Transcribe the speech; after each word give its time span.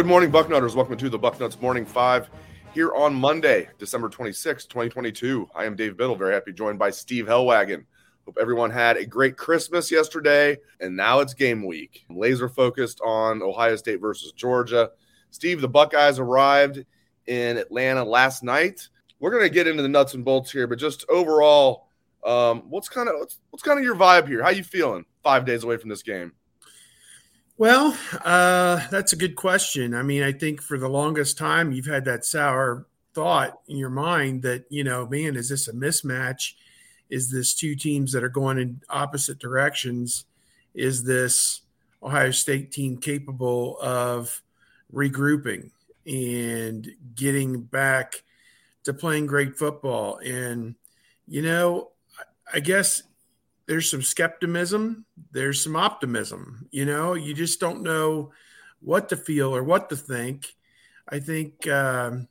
Good 0.00 0.06
morning, 0.06 0.32
Bucknutters. 0.32 0.74
Welcome 0.74 0.96
to 0.96 1.10
the 1.10 1.18
Bucknuts 1.18 1.60
Morning 1.60 1.84
Five 1.84 2.30
here 2.72 2.94
on 2.94 3.14
Monday, 3.14 3.68
December 3.78 4.08
26, 4.08 4.64
2022. 4.64 5.50
I 5.54 5.66
am 5.66 5.76
Dave 5.76 5.98
Biddle, 5.98 6.16
very 6.16 6.32
happy 6.32 6.54
joined 6.54 6.78
by 6.78 6.88
Steve 6.88 7.26
Helwagen. 7.26 7.84
Hope 8.24 8.38
everyone 8.40 8.70
had 8.70 8.96
a 8.96 9.04
great 9.04 9.36
Christmas 9.36 9.90
yesterday, 9.90 10.56
and 10.80 10.96
now 10.96 11.20
it's 11.20 11.34
game 11.34 11.66
week. 11.66 12.06
Laser 12.08 12.48
focused 12.48 13.02
on 13.02 13.42
Ohio 13.42 13.76
State 13.76 14.00
versus 14.00 14.32
Georgia. 14.32 14.90
Steve, 15.32 15.60
the 15.60 15.68
Buckeyes 15.68 16.18
arrived 16.18 16.82
in 17.26 17.58
Atlanta 17.58 18.02
last 18.02 18.42
night. 18.42 18.88
We're 19.18 19.32
going 19.32 19.42
to 19.42 19.50
get 19.50 19.66
into 19.66 19.82
the 19.82 19.88
nuts 19.90 20.14
and 20.14 20.24
bolts 20.24 20.50
here, 20.50 20.66
but 20.66 20.78
just 20.78 21.04
overall, 21.10 21.88
um, 22.24 22.62
what's 22.70 22.88
kind 22.88 23.10
of 23.10 23.16
what's, 23.18 23.38
what's 23.50 23.62
kind 23.62 23.78
of 23.78 23.84
your 23.84 23.96
vibe 23.96 24.28
here? 24.28 24.42
How 24.42 24.48
you 24.48 24.64
feeling 24.64 25.04
five 25.22 25.44
days 25.44 25.62
away 25.62 25.76
from 25.76 25.90
this 25.90 26.02
game? 26.02 26.32
Well, 27.60 27.94
uh, 28.24 28.88
that's 28.90 29.12
a 29.12 29.16
good 29.16 29.36
question. 29.36 29.94
I 29.94 30.02
mean, 30.02 30.22
I 30.22 30.32
think 30.32 30.62
for 30.62 30.78
the 30.78 30.88
longest 30.88 31.36
time 31.36 31.72
you've 31.72 31.84
had 31.84 32.06
that 32.06 32.24
sour 32.24 32.86
thought 33.12 33.60
in 33.68 33.76
your 33.76 33.90
mind 33.90 34.40
that, 34.44 34.64
you 34.70 34.82
know, 34.82 35.06
man, 35.06 35.36
is 35.36 35.50
this 35.50 35.68
a 35.68 35.74
mismatch? 35.74 36.54
Is 37.10 37.30
this 37.30 37.52
two 37.52 37.74
teams 37.74 38.12
that 38.12 38.24
are 38.24 38.30
going 38.30 38.56
in 38.56 38.80
opposite 38.88 39.38
directions? 39.38 40.24
Is 40.72 41.04
this 41.04 41.60
Ohio 42.02 42.30
State 42.30 42.72
team 42.72 42.96
capable 42.96 43.78
of 43.82 44.40
regrouping 44.90 45.70
and 46.06 46.88
getting 47.14 47.60
back 47.60 48.22
to 48.84 48.94
playing 48.94 49.26
great 49.26 49.58
football? 49.58 50.16
And, 50.24 50.76
you 51.28 51.42
know, 51.42 51.90
I 52.50 52.60
guess 52.60 53.02
there's 53.70 53.88
some 53.88 54.02
skepticism, 54.02 55.04
there's 55.30 55.62
some 55.62 55.76
optimism. 55.76 56.66
You 56.72 56.84
know, 56.86 57.14
you 57.14 57.34
just 57.34 57.60
don't 57.60 57.84
know 57.84 58.32
what 58.80 59.08
to 59.10 59.16
feel 59.16 59.54
or 59.54 59.62
what 59.62 59.90
to 59.90 59.96
think. 59.96 60.56
I 61.08 61.20
think 61.20 61.68
um, 61.68 62.26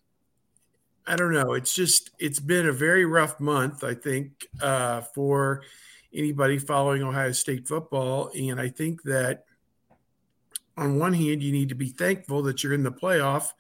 I 1.07 1.16
don't 1.16 1.31
know. 1.31 1.53
It's 1.53 1.73
just 1.73 2.09
it's 2.19 2.41
been 2.41 2.67
a 2.67 2.73
very 2.73 3.05
rough 3.05 3.39
month. 3.39 3.85
I 3.85 3.94
think 3.94 4.49
uh, 4.61 4.99
for 5.16 5.63
anybody 6.13 6.57
following 6.57 7.03
Ohio 7.03 7.31
State 7.31 7.69
football, 7.69 8.31
and 8.38 8.59
I 8.59 8.67
think 8.67 9.03
that 9.03 9.45
on 10.75 10.99
one 10.99 11.13
hand 11.13 11.41
you 11.41 11.53
need 11.53 11.69
to 11.69 11.75
be 11.75 11.88
thankful 11.88 12.44
that 12.44 12.66
you're 12.66 12.73
in 12.73 12.83
the 12.83 12.91
playoff. 12.91 13.53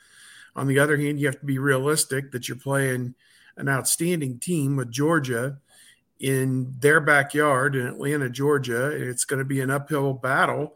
On 0.53 0.67
the 0.67 0.79
other 0.79 0.97
hand, 0.97 1.17
you 1.17 1.27
have 1.27 1.39
to 1.39 1.45
be 1.45 1.59
realistic 1.59 2.33
that 2.33 2.49
you're 2.49 2.57
playing 2.57 3.15
an 3.55 3.69
outstanding 3.69 4.37
team 4.37 4.75
with 4.75 4.91
Georgia 4.91 5.59
in 6.19 6.75
their 6.79 6.99
backyard 6.99 7.75
in 7.75 7.87
Atlanta, 7.87 8.29
Georgia. 8.29 8.87
It's 8.87 9.25
going 9.25 9.39
to 9.39 9.45
be 9.45 9.61
an 9.61 9.71
uphill 9.71 10.13
battle. 10.13 10.75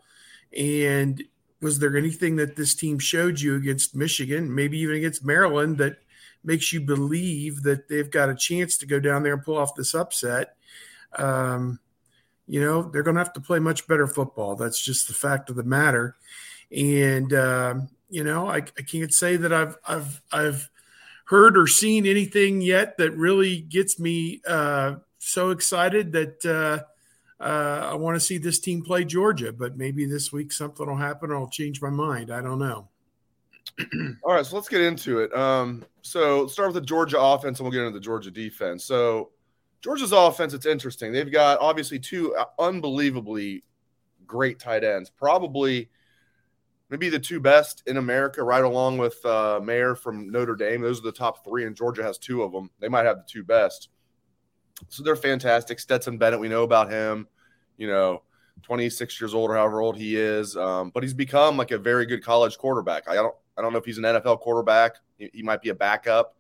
And 0.58 1.22
was 1.62 1.80
there 1.80 1.98
anything 1.98 2.38
that 2.38 2.56
this 2.56 2.76
team 2.76 3.00
showed 3.00 3.40
you 3.40 3.56
against 3.56 3.96
Michigan, 3.96 4.54
maybe 4.54 4.80
even 4.80 4.96
against 4.96 5.26
Maryland, 5.26 5.78
that 5.80 5.98
makes 6.44 6.74
you 6.74 6.82
believe 6.82 7.64
that 7.64 7.88
they've 7.88 8.12
got 8.12 8.30
a 8.30 8.36
chance 8.36 8.78
to 8.78 8.86
go 8.86 9.00
down 9.00 9.24
there 9.24 9.34
and 9.34 9.44
pull 9.44 9.58
off 9.58 9.76
this 9.76 9.96
upset? 9.96 10.56
Um, 11.18 11.80
you 12.48 12.62
know, 12.62 12.84
they're 12.84 13.04
going 13.04 13.16
to 13.16 13.22
have 13.22 13.34
to 13.34 13.42
play 13.42 13.60
much 13.60 13.88
better 13.88 14.08
football. 14.08 14.56
That's 14.56 14.84
just 14.84 15.08
the 15.08 15.14
fact 15.14 15.50
of 15.50 15.56
the 15.56 15.64
matter. 15.64 16.16
And, 16.76 17.34
um, 17.34 17.90
you 18.10 18.24
know, 18.24 18.48
I, 18.48 18.58
I 18.58 18.82
can't 18.82 19.14
say 19.14 19.38
that 19.38 19.54
I've, 19.54 19.78
I've, 19.88 20.22
I've, 20.32 20.70
heard 21.26 21.58
or 21.58 21.68
seen 21.68 22.06
anything 22.06 22.62
yet 22.62 22.98
that 22.98 23.12
really 23.12 23.62
gets 23.62 23.98
me 23.98 24.42
uh, 24.46 24.96
so 25.24 25.52
excited 25.52 26.12
that 26.14 26.46
uh, 26.46 27.44
uh, 27.44 27.90
I 27.92 27.96
want 27.96 28.16
to 28.16 28.20
see 28.20 28.38
this 28.38 28.60
team 28.60 28.84
play 28.84 29.06
Georgia. 29.06 29.52
But 29.54 29.78
maybe 29.78 30.06
this 30.06 30.32
week 30.32 30.52
something 30.52 30.86
will 30.86 30.96
happen 30.96 31.32
or 31.32 31.38
I'll 31.38 31.50
change 31.50 31.82
my 31.82 31.90
mind. 31.90 32.32
I 32.32 32.42
don't 32.42 32.60
know. 32.60 32.90
All 34.24 34.34
right, 34.34 34.46
so 34.46 34.56
let's 34.56 34.70
get 34.70 34.82
into 34.82 35.20
it. 35.20 35.34
Um, 35.36 35.84
so 36.02 36.48
start 36.48 36.74
with 36.74 36.84
the 36.84 36.88
Georgia 36.88 37.20
offense, 37.20 37.60
and 37.60 37.66
we'll 37.66 37.72
get 37.72 37.86
into 37.86 37.98
the 37.98 38.04
Georgia 38.04 38.30
defense. 38.30 38.84
So 38.84 39.32
Georgia's 39.82 40.12
offense, 40.12 40.54
it's 40.54 40.66
interesting. 40.66 41.12
They've 41.12 41.32
got 41.32 41.60
obviously 41.60 42.00
two 42.00 42.36
unbelievably 42.60 43.64
great 44.28 44.60
tight 44.60 44.84
ends, 44.84 45.10
probably 45.10 45.90
maybe 46.90 47.10
the 47.10 47.20
two 47.20 47.40
best 47.40 47.82
in 47.88 47.98
America, 47.98 48.44
right 48.44 48.64
along 48.64 48.98
with 48.98 49.26
uh, 49.26 49.60
Mayer 49.64 49.96
from 49.96 50.30
Notre 50.30 50.56
Dame. 50.56 50.82
Those 50.82 51.00
are 51.00 51.04
the 51.04 51.12
top 51.12 51.44
three, 51.44 51.66
and 51.66 51.76
Georgia 51.76 52.04
has 52.04 52.18
two 52.18 52.44
of 52.44 52.52
them. 52.52 52.70
They 52.80 52.90
might 52.90 53.06
have 53.06 53.18
the 53.18 53.26
two 53.28 53.44
best. 53.44 53.90
So 54.90 55.04
they're 55.04 55.16
fantastic. 55.16 55.80
Stetson 55.80 56.18
Bennett, 56.18 56.40
we 56.40 56.50
know 56.50 56.64
about 56.64 56.92
him, 56.92 57.28
you 57.78 57.88
know, 57.88 58.22
26 58.64 59.20
years 59.20 59.34
old 59.34 59.50
or 59.50 59.56
however 59.56 59.82
old 59.82 59.98
he 59.98 60.16
is. 60.16 60.56
Um, 60.56 60.92
but 60.94 61.04
he's 61.04 61.14
become 61.14 61.58
like 61.58 61.72
a 61.72 61.78
very 61.78 62.06
good 62.06 62.24
college 62.24 62.58
quarterback. 62.58 63.08
I 63.08 63.16
don't 63.16 63.36
I 63.58 63.62
don't 63.62 63.72
know 63.72 63.80
if 63.80 63.86
he's 63.86 63.98
an 63.98 64.04
NFL 64.04 64.40
quarterback. 64.40 64.96
He, 65.18 65.30
he 65.34 65.44
might 65.44 65.62
be 65.62 65.70
a 65.70 65.76
backup 65.76 66.36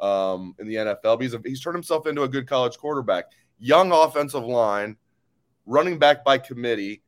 um, 0.00 0.54
in 0.58 0.66
the 0.66 0.74
NFL, 0.74 1.02
but 1.02 1.22
he's, 1.22 1.34
a, 1.34 1.40
he's 1.44 1.60
turned 1.60 1.76
himself 1.76 2.06
into 2.06 2.22
a 2.22 2.28
good 2.28 2.46
college 2.46 2.76
quarterback. 2.76 3.26
Young 3.58 3.92
offensive 3.92 4.44
line, 4.44 4.96
running 5.66 5.98
back 5.98 6.24
by 6.24 6.38
committee. 6.38 7.02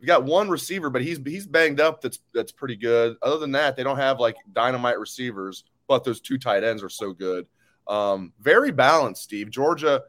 We 0.00 0.06
got 0.06 0.24
one 0.24 0.48
receiver, 0.48 0.90
but 0.90 1.02
he's 1.02 1.18
he's 1.24 1.46
banged 1.46 1.80
up. 1.80 2.00
That's 2.00 2.20
that's 2.32 2.52
pretty 2.52 2.76
good. 2.76 3.16
Other 3.20 3.38
than 3.38 3.50
that, 3.52 3.76
they 3.76 3.82
don't 3.82 3.96
have 3.96 4.20
like 4.20 4.36
dynamite 4.52 4.98
receivers, 4.98 5.64
but 5.88 6.04
those 6.04 6.20
two 6.20 6.38
tight 6.38 6.62
ends 6.62 6.84
are 6.84 6.88
so 6.88 7.12
good. 7.12 7.46
Um, 7.88 8.32
very 8.38 8.70
balanced, 8.70 9.22
Steve. 9.22 9.50
Georgia, 9.50 10.02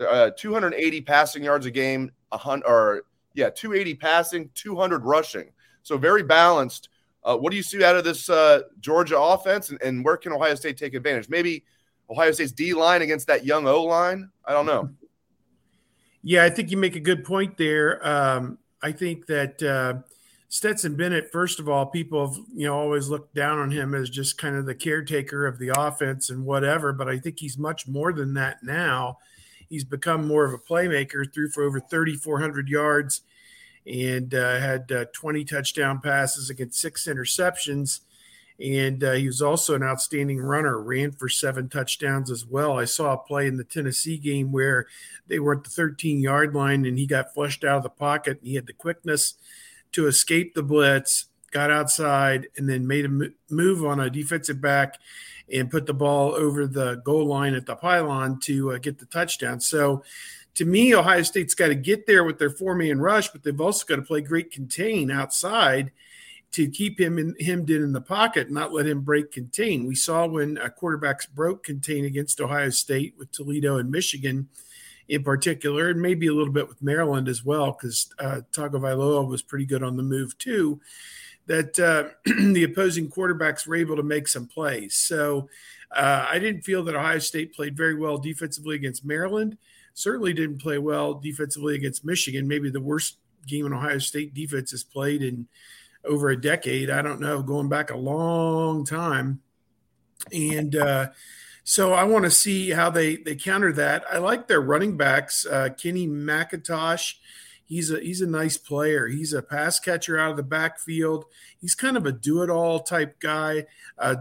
uh, 0.00 0.30
280 0.36 1.00
passing 1.02 1.44
yards 1.44 1.66
a 1.66 1.70
game, 1.70 2.10
a 2.32 2.38
hundred 2.38 2.66
or 2.66 3.02
yeah, 3.34 3.50
280 3.50 3.94
passing, 3.96 4.50
200 4.54 5.04
rushing. 5.04 5.50
So 5.82 5.96
very 5.96 6.22
balanced. 6.22 6.88
Uh, 7.22 7.36
what 7.36 7.50
do 7.50 7.56
you 7.56 7.62
see 7.62 7.84
out 7.84 7.96
of 7.96 8.04
this 8.04 8.30
uh, 8.30 8.62
Georgia 8.80 9.18
offense, 9.18 9.70
and, 9.70 9.80
and, 9.82 10.04
where 10.04 10.16
can 10.16 10.32
Ohio 10.32 10.54
State 10.54 10.78
take 10.78 10.94
advantage? 10.94 11.28
Maybe 11.28 11.64
Ohio 12.08 12.32
State's 12.32 12.52
D 12.52 12.72
line 12.72 13.02
against 13.02 13.26
that 13.26 13.44
young 13.44 13.66
O 13.66 13.84
line. 13.84 14.30
I 14.44 14.52
don't 14.52 14.66
know. 14.66 14.90
Yeah, 16.22 16.44
I 16.44 16.50
think 16.50 16.70
you 16.70 16.76
make 16.76 16.96
a 16.96 17.00
good 17.00 17.24
point 17.24 17.56
there. 17.56 18.06
Um, 18.06 18.58
I 18.82 18.92
think 18.92 19.26
that 19.26 19.62
uh, 19.62 20.02
Stetson 20.48 20.96
Bennett, 20.96 21.30
first 21.30 21.60
of 21.60 21.68
all, 21.68 21.86
people 21.86 22.26
have 22.26 22.36
you 22.54 22.66
know 22.66 22.78
always 22.78 23.08
looked 23.08 23.34
down 23.34 23.58
on 23.58 23.70
him 23.70 23.94
as 23.94 24.08
just 24.08 24.38
kind 24.38 24.56
of 24.56 24.64
the 24.64 24.74
caretaker 24.74 25.46
of 25.46 25.58
the 25.58 25.72
offense 25.78 26.30
and 26.30 26.44
whatever. 26.44 26.92
But 26.92 27.08
I 27.08 27.18
think 27.18 27.38
he's 27.38 27.58
much 27.58 27.86
more 27.86 28.12
than 28.12 28.34
that 28.34 28.62
now. 28.62 29.18
He's 29.70 29.84
become 29.84 30.26
more 30.26 30.44
of 30.44 30.52
a 30.52 30.58
playmaker. 30.58 31.32
Threw 31.32 31.48
for 31.48 31.62
over 31.62 31.80
3,400 31.80 32.68
yards 32.68 33.22
and 33.86 34.34
uh, 34.34 34.58
had 34.58 34.92
uh, 34.92 35.04
20 35.12 35.44
touchdown 35.44 36.00
passes 36.00 36.50
against 36.50 36.80
six 36.80 37.06
interceptions. 37.06 38.00
And 38.60 39.02
uh, 39.02 39.12
he 39.12 39.26
was 39.26 39.40
also 39.40 39.74
an 39.74 39.82
outstanding 39.82 40.38
runner. 40.38 40.78
Ran 40.78 41.12
for 41.12 41.28
seven 41.30 41.68
touchdowns 41.68 42.30
as 42.30 42.44
well. 42.44 42.78
I 42.78 42.84
saw 42.84 43.14
a 43.14 43.18
play 43.18 43.46
in 43.46 43.56
the 43.56 43.64
Tennessee 43.64 44.18
game 44.18 44.52
where 44.52 44.86
they 45.28 45.38
were 45.38 45.56
at 45.56 45.64
the 45.64 45.70
13 45.70 46.20
yard 46.20 46.54
line 46.54 46.84
and 46.84 46.98
he 46.98 47.06
got 47.06 47.32
flushed 47.32 47.64
out 47.64 47.78
of 47.78 47.82
the 47.84 47.88
pocket 47.88 48.38
and 48.40 48.48
he 48.48 48.56
had 48.56 48.66
the 48.66 48.74
quickness 48.74 49.34
to 49.92 50.06
escape 50.08 50.54
the 50.54 50.62
blitz 50.62 51.26
got 51.50 51.70
outside, 51.70 52.48
and 52.56 52.68
then 52.68 52.86
made 52.86 53.06
a 53.06 53.30
move 53.50 53.84
on 53.84 54.00
a 54.00 54.10
defensive 54.10 54.60
back 54.60 54.98
and 55.52 55.70
put 55.70 55.86
the 55.86 55.94
ball 55.94 56.34
over 56.34 56.66
the 56.66 56.96
goal 57.04 57.26
line 57.26 57.54
at 57.54 57.66
the 57.66 57.76
pylon 57.76 58.38
to 58.40 58.72
uh, 58.72 58.78
get 58.78 58.98
the 58.98 59.06
touchdown. 59.06 59.60
So, 59.60 60.04
to 60.54 60.64
me, 60.64 60.94
Ohio 60.94 61.22
State's 61.22 61.54
got 61.54 61.68
to 61.68 61.74
get 61.74 62.06
there 62.06 62.24
with 62.24 62.38
their 62.38 62.50
four 62.50 62.74
man 62.74 63.00
rush, 63.00 63.28
but 63.28 63.42
they've 63.42 63.60
also 63.60 63.86
got 63.86 63.96
to 63.96 64.02
play 64.02 64.20
great 64.20 64.50
contain 64.50 65.10
outside 65.10 65.92
to 66.52 66.68
keep 66.68 67.00
him 67.00 67.18
in 67.18 67.34
hemmed 67.40 67.70
in 67.70 67.82
in 67.82 67.92
the 67.92 68.00
pocket, 68.00 68.50
not 68.50 68.72
let 68.72 68.86
him 68.86 69.00
break 69.00 69.30
contain. 69.30 69.86
We 69.86 69.94
saw 69.94 70.26
when 70.26 70.58
uh, 70.58 70.68
quarterbacks 70.68 71.28
broke 71.30 71.62
contain 71.62 72.04
against 72.04 72.40
Ohio 72.40 72.70
State 72.70 73.14
with 73.16 73.30
Toledo 73.30 73.78
and 73.78 73.90
Michigan 73.90 74.48
in 75.08 75.24
particular, 75.24 75.90
and 75.90 76.00
maybe 76.00 76.28
a 76.28 76.32
little 76.32 76.52
bit 76.52 76.68
with 76.68 76.82
Maryland 76.82 77.28
as 77.28 77.44
well, 77.44 77.72
because 77.72 78.12
uh, 78.18 78.40
Tagovailoa 78.52 79.26
was 79.26 79.42
pretty 79.42 79.66
good 79.66 79.82
on 79.82 79.96
the 79.96 80.02
move 80.02 80.38
too. 80.38 80.80
That 81.50 81.80
uh, 81.80 82.10
the 82.52 82.62
opposing 82.62 83.10
quarterbacks 83.10 83.66
were 83.66 83.74
able 83.74 83.96
to 83.96 84.04
make 84.04 84.28
some 84.28 84.46
plays. 84.46 84.94
So 84.94 85.48
uh, 85.90 86.26
I 86.30 86.38
didn't 86.38 86.62
feel 86.62 86.84
that 86.84 86.94
Ohio 86.94 87.18
State 87.18 87.52
played 87.52 87.76
very 87.76 87.96
well 87.96 88.18
defensively 88.18 88.76
against 88.76 89.04
Maryland. 89.04 89.58
Certainly 89.94 90.34
didn't 90.34 90.62
play 90.62 90.78
well 90.78 91.14
defensively 91.14 91.74
against 91.74 92.04
Michigan. 92.04 92.46
Maybe 92.46 92.70
the 92.70 92.80
worst 92.80 93.16
game 93.48 93.66
in 93.66 93.72
Ohio 93.72 93.98
State 93.98 94.32
defense 94.32 94.70
has 94.70 94.84
played 94.84 95.22
in 95.22 95.48
over 96.04 96.28
a 96.28 96.40
decade. 96.40 96.88
I 96.88 97.02
don't 97.02 97.20
know, 97.20 97.42
going 97.42 97.68
back 97.68 97.90
a 97.90 97.96
long 97.96 98.84
time. 98.84 99.40
And 100.32 100.76
uh, 100.76 101.08
so 101.64 101.92
I 101.92 102.04
want 102.04 102.26
to 102.26 102.30
see 102.30 102.70
how 102.70 102.90
they 102.90 103.16
they 103.16 103.34
counter 103.34 103.72
that. 103.72 104.04
I 104.08 104.18
like 104.18 104.46
their 104.46 104.60
running 104.60 104.96
backs, 104.96 105.44
uh, 105.46 105.70
Kenny 105.76 106.06
McIntosh. 106.06 107.14
He's 107.70 107.90
a 107.90 108.00
he's 108.00 108.20
a 108.20 108.26
nice 108.26 108.58
player. 108.58 109.06
He's 109.06 109.32
a 109.32 109.40
pass 109.40 109.80
catcher 109.80 110.18
out 110.18 110.32
of 110.32 110.36
the 110.36 110.42
backfield. 110.42 111.24
He's 111.58 111.74
kind 111.74 111.96
of 111.96 112.04
a 112.04 112.12
do 112.12 112.42
it 112.42 112.50
all 112.50 112.80
type 112.80 113.18
guy. 113.20 113.64
Uh, 113.96 114.16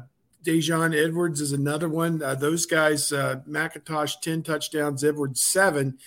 Daijun 0.46 0.96
Edwards 0.96 1.42
is 1.42 1.51
another 1.51 1.90
one. 1.90 2.24
Uh, 2.24 2.36
those 2.36 2.66
guys, 2.66 3.12
uh, 3.12 3.42
McIntosh 3.50 4.22
ten 4.22 4.44
touchdowns, 4.44 5.04
Edwards 5.04 5.42
seven. 5.42 5.98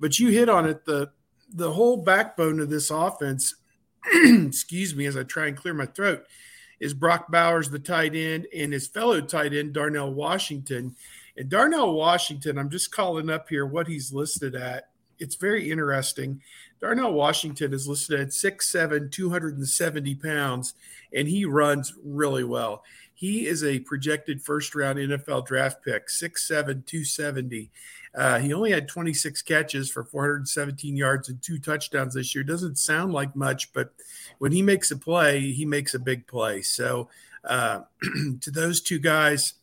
But 0.00 0.18
you 0.18 0.28
hit 0.28 0.48
on 0.48 0.66
it. 0.66 0.86
The 0.86 1.10
the 1.52 1.72
whole 1.72 1.98
backbone 1.98 2.60
of 2.60 2.70
this 2.70 2.90
offense 2.90 3.56
excuse 4.12 4.94
me, 4.94 5.06
as 5.06 5.16
I 5.16 5.22
try 5.22 5.46
and 5.46 5.56
clear 5.56 5.74
my 5.74 5.86
throat, 5.86 6.24
is 6.80 6.94
Brock 6.94 7.30
Bowers, 7.30 7.70
the 7.70 7.78
tight 7.78 8.14
end, 8.14 8.46
and 8.54 8.72
his 8.72 8.86
fellow 8.86 9.20
tight 9.20 9.54
end, 9.54 9.72
Darnell 9.72 10.12
Washington. 10.12 10.96
And 11.36 11.48
Darnell 11.48 11.94
Washington, 11.94 12.58
I'm 12.58 12.70
just 12.70 12.92
calling 12.92 13.30
up 13.30 13.48
here 13.48 13.66
what 13.66 13.88
he's 13.88 14.12
listed 14.12 14.54
at. 14.54 14.90
It's 15.18 15.36
very 15.36 15.70
interesting. 15.70 16.42
Darnell 16.84 17.14
Washington 17.14 17.72
is 17.72 17.88
listed 17.88 18.20
at 18.20 18.28
6'7, 18.28 19.10
270 19.10 20.14
pounds, 20.16 20.74
and 21.14 21.26
he 21.26 21.46
runs 21.46 21.94
really 22.04 22.44
well. 22.44 22.84
He 23.14 23.46
is 23.46 23.64
a 23.64 23.78
projected 23.78 24.42
first 24.42 24.74
round 24.74 24.98
NFL 24.98 25.46
draft 25.46 25.82
pick, 25.82 26.08
6'7, 26.08 26.84
270. 26.84 27.70
Uh, 28.14 28.38
he 28.38 28.52
only 28.52 28.70
had 28.70 28.86
26 28.86 29.40
catches 29.40 29.90
for 29.90 30.04
417 30.04 30.94
yards 30.94 31.30
and 31.30 31.40
two 31.40 31.58
touchdowns 31.58 32.12
this 32.12 32.34
year. 32.34 32.44
Doesn't 32.44 32.76
sound 32.76 33.14
like 33.14 33.34
much, 33.34 33.72
but 33.72 33.94
when 34.36 34.52
he 34.52 34.60
makes 34.60 34.90
a 34.90 34.96
play, 34.98 35.40
he 35.52 35.64
makes 35.64 35.94
a 35.94 35.98
big 35.98 36.26
play. 36.26 36.60
So, 36.60 37.08
uh, 37.44 37.80
to 38.42 38.50
those 38.50 38.82
two 38.82 38.98
guys, 38.98 39.54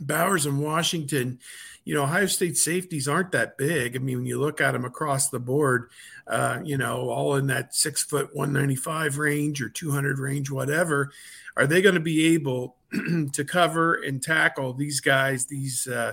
Bowers 0.00 0.46
and 0.46 0.60
Washington, 0.60 1.38
you 1.84 1.94
know, 1.94 2.04
Ohio 2.04 2.26
State 2.26 2.56
safeties 2.56 3.08
aren't 3.08 3.32
that 3.32 3.56
big. 3.56 3.96
I 3.96 3.98
mean, 3.98 4.18
when 4.18 4.26
you 4.26 4.38
look 4.38 4.60
at 4.60 4.72
them 4.72 4.84
across 4.84 5.30
the 5.30 5.40
board, 5.40 5.90
uh, 6.26 6.60
you 6.62 6.78
know, 6.78 7.08
all 7.08 7.36
in 7.36 7.46
that 7.48 7.74
six 7.74 8.04
foot 8.04 8.34
195 8.34 9.18
range 9.18 9.62
or 9.62 9.68
200 9.68 10.18
range, 10.18 10.50
whatever, 10.50 11.10
are 11.56 11.66
they 11.66 11.82
going 11.82 11.94
to 11.94 12.00
be 12.00 12.34
able 12.34 12.76
to 13.32 13.44
cover 13.44 13.94
and 13.94 14.22
tackle 14.22 14.72
these 14.72 15.00
guys, 15.00 15.46
these, 15.46 15.86
uh, 15.88 16.12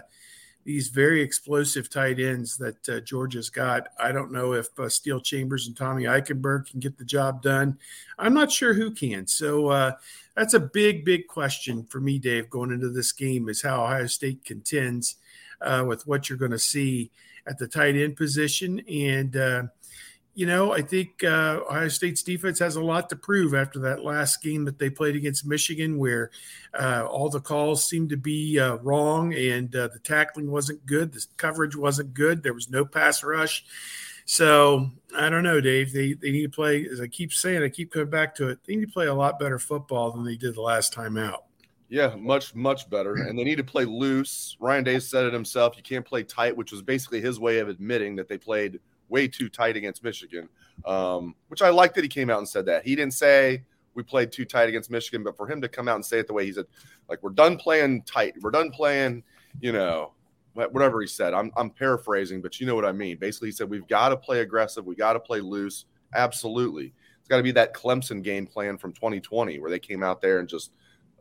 these 0.67 0.89
very 0.89 1.21
explosive 1.21 1.89
tight 1.89 2.19
ends 2.19 2.57
that 2.57 2.89
uh, 2.89 2.99
Georgia's 2.99 3.49
got. 3.49 3.87
I 3.97 4.11
don't 4.11 4.33
know 4.33 4.51
if 4.51 4.67
uh, 4.77 4.89
Steele 4.89 5.21
Chambers 5.21 5.67
and 5.67 5.77
Tommy 5.77 6.03
Eichenberg 6.03 6.69
can 6.69 6.81
get 6.81 6.97
the 6.97 7.05
job 7.05 7.41
done. 7.41 7.77
I'm 8.19 8.33
not 8.33 8.51
sure 8.51 8.73
who 8.73 8.91
can. 8.91 9.27
So 9.27 9.67
uh, 9.67 9.91
that's 10.37 10.53
a 10.53 10.59
big, 10.59 11.03
big 11.03 11.25
question 11.27 11.83
for 11.83 11.99
me, 11.99 12.19
Dave, 12.19 12.47
going 12.49 12.71
into 12.71 12.89
this 12.89 13.11
game 13.11 13.49
is 13.49 13.63
how 13.63 13.83
Ohio 13.83 14.05
State 14.05 14.45
contends 14.45 15.15
uh, 15.61 15.83
with 15.87 16.05
what 16.05 16.29
you're 16.29 16.37
going 16.37 16.51
to 16.51 16.59
see 16.59 17.09
at 17.47 17.57
the 17.57 17.67
tight 17.67 17.95
end 17.95 18.15
position. 18.15 18.79
And 18.87 19.35
uh, 19.35 19.63
you 20.35 20.45
know, 20.45 20.71
I 20.71 20.83
think 20.83 21.23
uh, 21.23 21.61
Ohio 21.67 21.87
State's 21.87 22.21
defense 22.21 22.59
has 22.59 22.75
a 22.75 22.83
lot 22.83 23.09
to 23.09 23.15
prove 23.15 23.55
after 23.55 23.79
that 23.79 24.03
last 24.03 24.43
game 24.43 24.65
that 24.65 24.77
they 24.77 24.91
played 24.91 25.15
against 25.15 25.47
Michigan, 25.47 25.97
where 25.97 26.29
uh, 26.79 27.07
all 27.09 27.27
the 27.27 27.41
calls 27.41 27.89
seemed 27.89 28.09
to 28.09 28.17
be 28.17 28.59
uh, 28.59 28.75
wrong 28.83 29.33
and 29.33 29.75
uh, 29.75 29.87
the 29.87 29.97
tackling 29.97 30.51
wasn't 30.51 30.85
good, 30.85 31.11
the 31.11 31.25
coverage 31.37 31.75
wasn't 31.75 32.13
good, 32.13 32.43
there 32.43 32.53
was 32.53 32.69
no 32.69 32.85
pass 32.85 33.23
rush. 33.23 33.65
So 34.29 34.91
I 35.17 35.29
don't 35.29 35.43
know, 35.43 35.61
Dave. 35.61 35.93
They 35.93 36.13
they 36.13 36.31
need 36.31 36.43
to 36.43 36.49
play, 36.49 36.85
as 36.91 36.99
I 36.99 37.07
keep 37.07 37.31
saying, 37.31 37.63
I 37.63 37.69
keep 37.69 37.91
coming 37.91 38.09
back 38.09 38.35
to 38.35 38.49
it. 38.49 38.59
They 38.65 38.75
need 38.75 38.85
to 38.85 38.91
play 38.91 39.07
a 39.07 39.13
lot 39.13 39.39
better 39.39 39.57
football 39.57 40.11
than 40.11 40.25
they 40.25 40.35
did 40.35 40.53
the 40.53 40.61
last 40.61 40.91
time 40.91 41.17
out. 41.17 41.45
Yeah, 41.87 42.13
much 42.15 42.53
much 42.53 42.89
better, 42.89 43.15
and 43.15 43.39
they 43.39 43.45
need 43.45 43.55
to 43.55 43.63
play 43.63 43.85
loose. 43.85 44.57
Ryan 44.59 44.83
Day 44.83 44.99
said 44.99 45.23
it 45.23 45.33
himself. 45.33 45.77
You 45.77 45.81
can't 45.81 46.05
play 46.05 46.23
tight, 46.23 46.55
which 46.55 46.73
was 46.73 46.81
basically 46.81 47.21
his 47.21 47.39
way 47.39 47.59
of 47.59 47.69
admitting 47.69 48.17
that 48.17 48.27
they 48.27 48.37
played 48.37 48.81
way 49.07 49.29
too 49.29 49.47
tight 49.47 49.77
against 49.77 50.03
Michigan, 50.03 50.49
um, 50.83 51.33
which 51.47 51.61
I 51.61 51.69
like 51.69 51.93
that 51.93 52.03
he 52.03 52.09
came 52.09 52.29
out 52.29 52.39
and 52.39 52.47
said 52.47 52.65
that. 52.65 52.83
He 52.83 52.97
didn't 52.97 53.13
say 53.13 53.63
we 53.93 54.03
played 54.03 54.33
too 54.33 54.43
tight 54.43 54.67
against 54.67 54.91
Michigan, 54.91 55.23
but 55.23 55.37
for 55.37 55.49
him 55.49 55.61
to 55.61 55.69
come 55.69 55.87
out 55.87 55.95
and 55.95 56.05
say 56.05 56.19
it 56.19 56.27
the 56.27 56.33
way 56.33 56.45
he 56.45 56.51
said, 56.51 56.65
like 57.07 57.23
we're 57.23 57.29
done 57.29 57.55
playing 57.55 58.01
tight, 58.01 58.35
we're 58.41 58.51
done 58.51 58.71
playing, 58.71 59.23
you 59.61 59.71
know, 59.71 60.11
whatever 60.57 61.01
he 61.01 61.07
said. 61.07 61.33
I'm 61.33 61.51
I'm 61.55 61.69
paraphrasing, 61.69 62.41
but 62.41 62.59
you 62.59 62.65
know 62.65 62.75
what 62.75 62.85
I 62.85 62.91
mean. 62.91 63.17
Basically, 63.17 63.49
he 63.49 63.51
said 63.51 63.69
we've 63.69 63.87
got 63.87 64.09
to 64.09 64.17
play 64.17 64.41
aggressive, 64.41 64.85
we 64.85 64.95
got 64.95 65.13
to 65.13 65.19
play 65.19 65.39
loose. 65.39 65.85
Absolutely, 66.13 66.93
it's 67.19 67.27
got 67.27 67.37
to 67.37 67.43
be 67.43 67.51
that 67.51 67.73
Clemson 67.73 68.23
game 68.23 68.47
plan 68.47 68.77
from 68.77 68.93
2020 68.93 69.59
where 69.59 69.69
they 69.69 69.79
came 69.79 70.03
out 70.03 70.21
there 70.21 70.39
and 70.39 70.47
just 70.47 70.71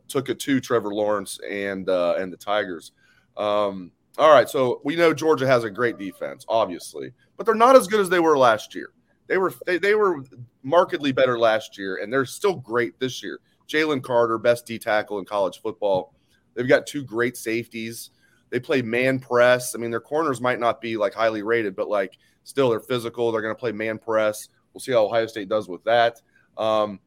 took 0.07 0.29
it 0.29 0.39
to 0.39 0.59
Trevor 0.59 0.93
Lawrence 0.93 1.39
and 1.47 1.89
uh, 1.89 2.15
and 2.17 2.31
the 2.31 2.37
Tigers. 2.37 2.91
Um, 3.35 3.91
all 4.17 4.31
right, 4.31 4.49
so 4.49 4.81
we 4.83 4.95
know 4.95 5.13
Georgia 5.13 5.45
has 5.45 5.63
a 5.63 5.69
great 5.69 5.99
defense, 5.99 6.43
obviously, 6.49 7.11
but 7.35 7.45
they're 7.45 7.55
not 7.55 7.75
as 7.75 7.87
good 7.87 7.99
as 7.99 8.09
they 8.09 8.19
were 8.19 8.37
last 8.37 8.73
year. 8.73 8.89
They 9.27 9.37
were 9.37 9.53
they, 9.65 9.77
they 9.77 9.95
were 9.95 10.23
markedly 10.63 11.11
better 11.11 11.37
last 11.37 11.77
year, 11.77 11.97
and 12.01 12.11
they're 12.11 12.25
still 12.25 12.55
great 12.55 12.99
this 12.99 13.21
year. 13.21 13.39
Jalen 13.67 14.01
Carter, 14.01 14.37
best 14.37 14.65
D 14.65 14.79
tackle 14.79 15.19
in 15.19 15.25
college 15.25 15.61
football. 15.61 16.13
They've 16.55 16.67
got 16.67 16.87
two 16.87 17.03
great 17.03 17.37
safeties. 17.37 18.11
They 18.49 18.59
play 18.59 18.81
man 18.81 19.19
press. 19.19 19.75
I 19.75 19.77
mean, 19.77 19.91
their 19.91 19.99
corners 19.99 20.41
might 20.41 20.59
not 20.59 20.81
be 20.81 20.97
like 20.97 21.13
highly 21.13 21.43
rated, 21.43 21.75
but 21.75 21.89
like 21.89 22.17
still 22.43 22.69
they're 22.69 22.79
physical. 22.79 23.31
They're 23.31 23.41
going 23.41 23.55
to 23.55 23.59
play 23.59 23.71
man 23.71 23.97
press. 23.97 24.49
We'll 24.73 24.81
see 24.81 24.91
how 24.91 25.05
Ohio 25.05 25.27
State 25.27 25.49
does 25.49 25.67
with 25.67 25.83
that. 25.83 26.21
Um, 26.57 26.99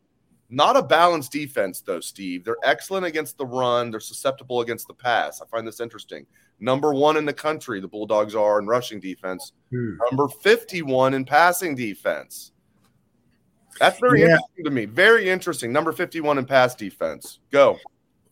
not 0.50 0.76
a 0.76 0.82
balanced 0.82 1.30
defense, 1.30 1.80
though, 1.80 2.00
Steve. 2.00 2.44
They're 2.44 2.56
excellent 2.64 3.06
against 3.06 3.38
the 3.38 3.46
run. 3.46 3.90
They're 3.90 4.00
susceptible 4.00 4.60
against 4.60 4.88
the 4.88 4.94
pass. 4.94 5.40
I 5.40 5.46
find 5.46 5.66
this 5.66 5.80
interesting. 5.80 6.26
Number 6.58 6.92
one 6.92 7.16
in 7.16 7.24
the 7.24 7.32
country, 7.32 7.80
the 7.80 7.88
Bulldogs 7.88 8.34
are 8.34 8.58
in 8.58 8.66
rushing 8.66 8.98
defense. 8.98 9.52
Hmm. 9.70 9.94
Number 10.10 10.28
51 10.28 11.14
in 11.14 11.24
passing 11.24 11.76
defense. 11.76 12.52
That's 13.78 13.98
very 14.00 14.20
yeah. 14.20 14.26
interesting 14.26 14.64
to 14.64 14.70
me. 14.70 14.84
Very 14.86 15.30
interesting. 15.30 15.72
Number 15.72 15.92
51 15.92 16.38
in 16.38 16.44
pass 16.44 16.74
defense. 16.74 17.38
Go. 17.50 17.78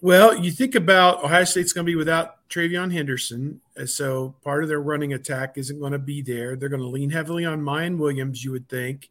Well, 0.01 0.37
you 0.37 0.51
think 0.51 0.75
about 0.75 1.25
Ohio 1.25 1.45
State's 1.45 1.73
going 1.73 1.87
to 1.87 1.91
be 1.91 1.97
without 1.97 2.38
TreVeyon 2.49 2.93
Henderson. 2.93 3.61
Uh, 3.79 3.87
so 3.87 4.35
part 4.43 4.63
of 4.63 4.69
their 4.69 4.81
running 4.81 5.13
attack 5.13 5.59
isn't 5.59 5.81
going 5.81 5.93
to 5.93 5.99
be 5.99 6.23
there. 6.23 6.57
They're 6.57 6.69
going 6.69 6.83
to 6.83 6.89
lean 6.89 7.11
heavily 7.11 7.45
on 7.45 7.63
Miyan 7.63 7.99
Williams, 7.99 8.45
you 8.45 8.53
would 8.53 8.69
think. 8.69 9.11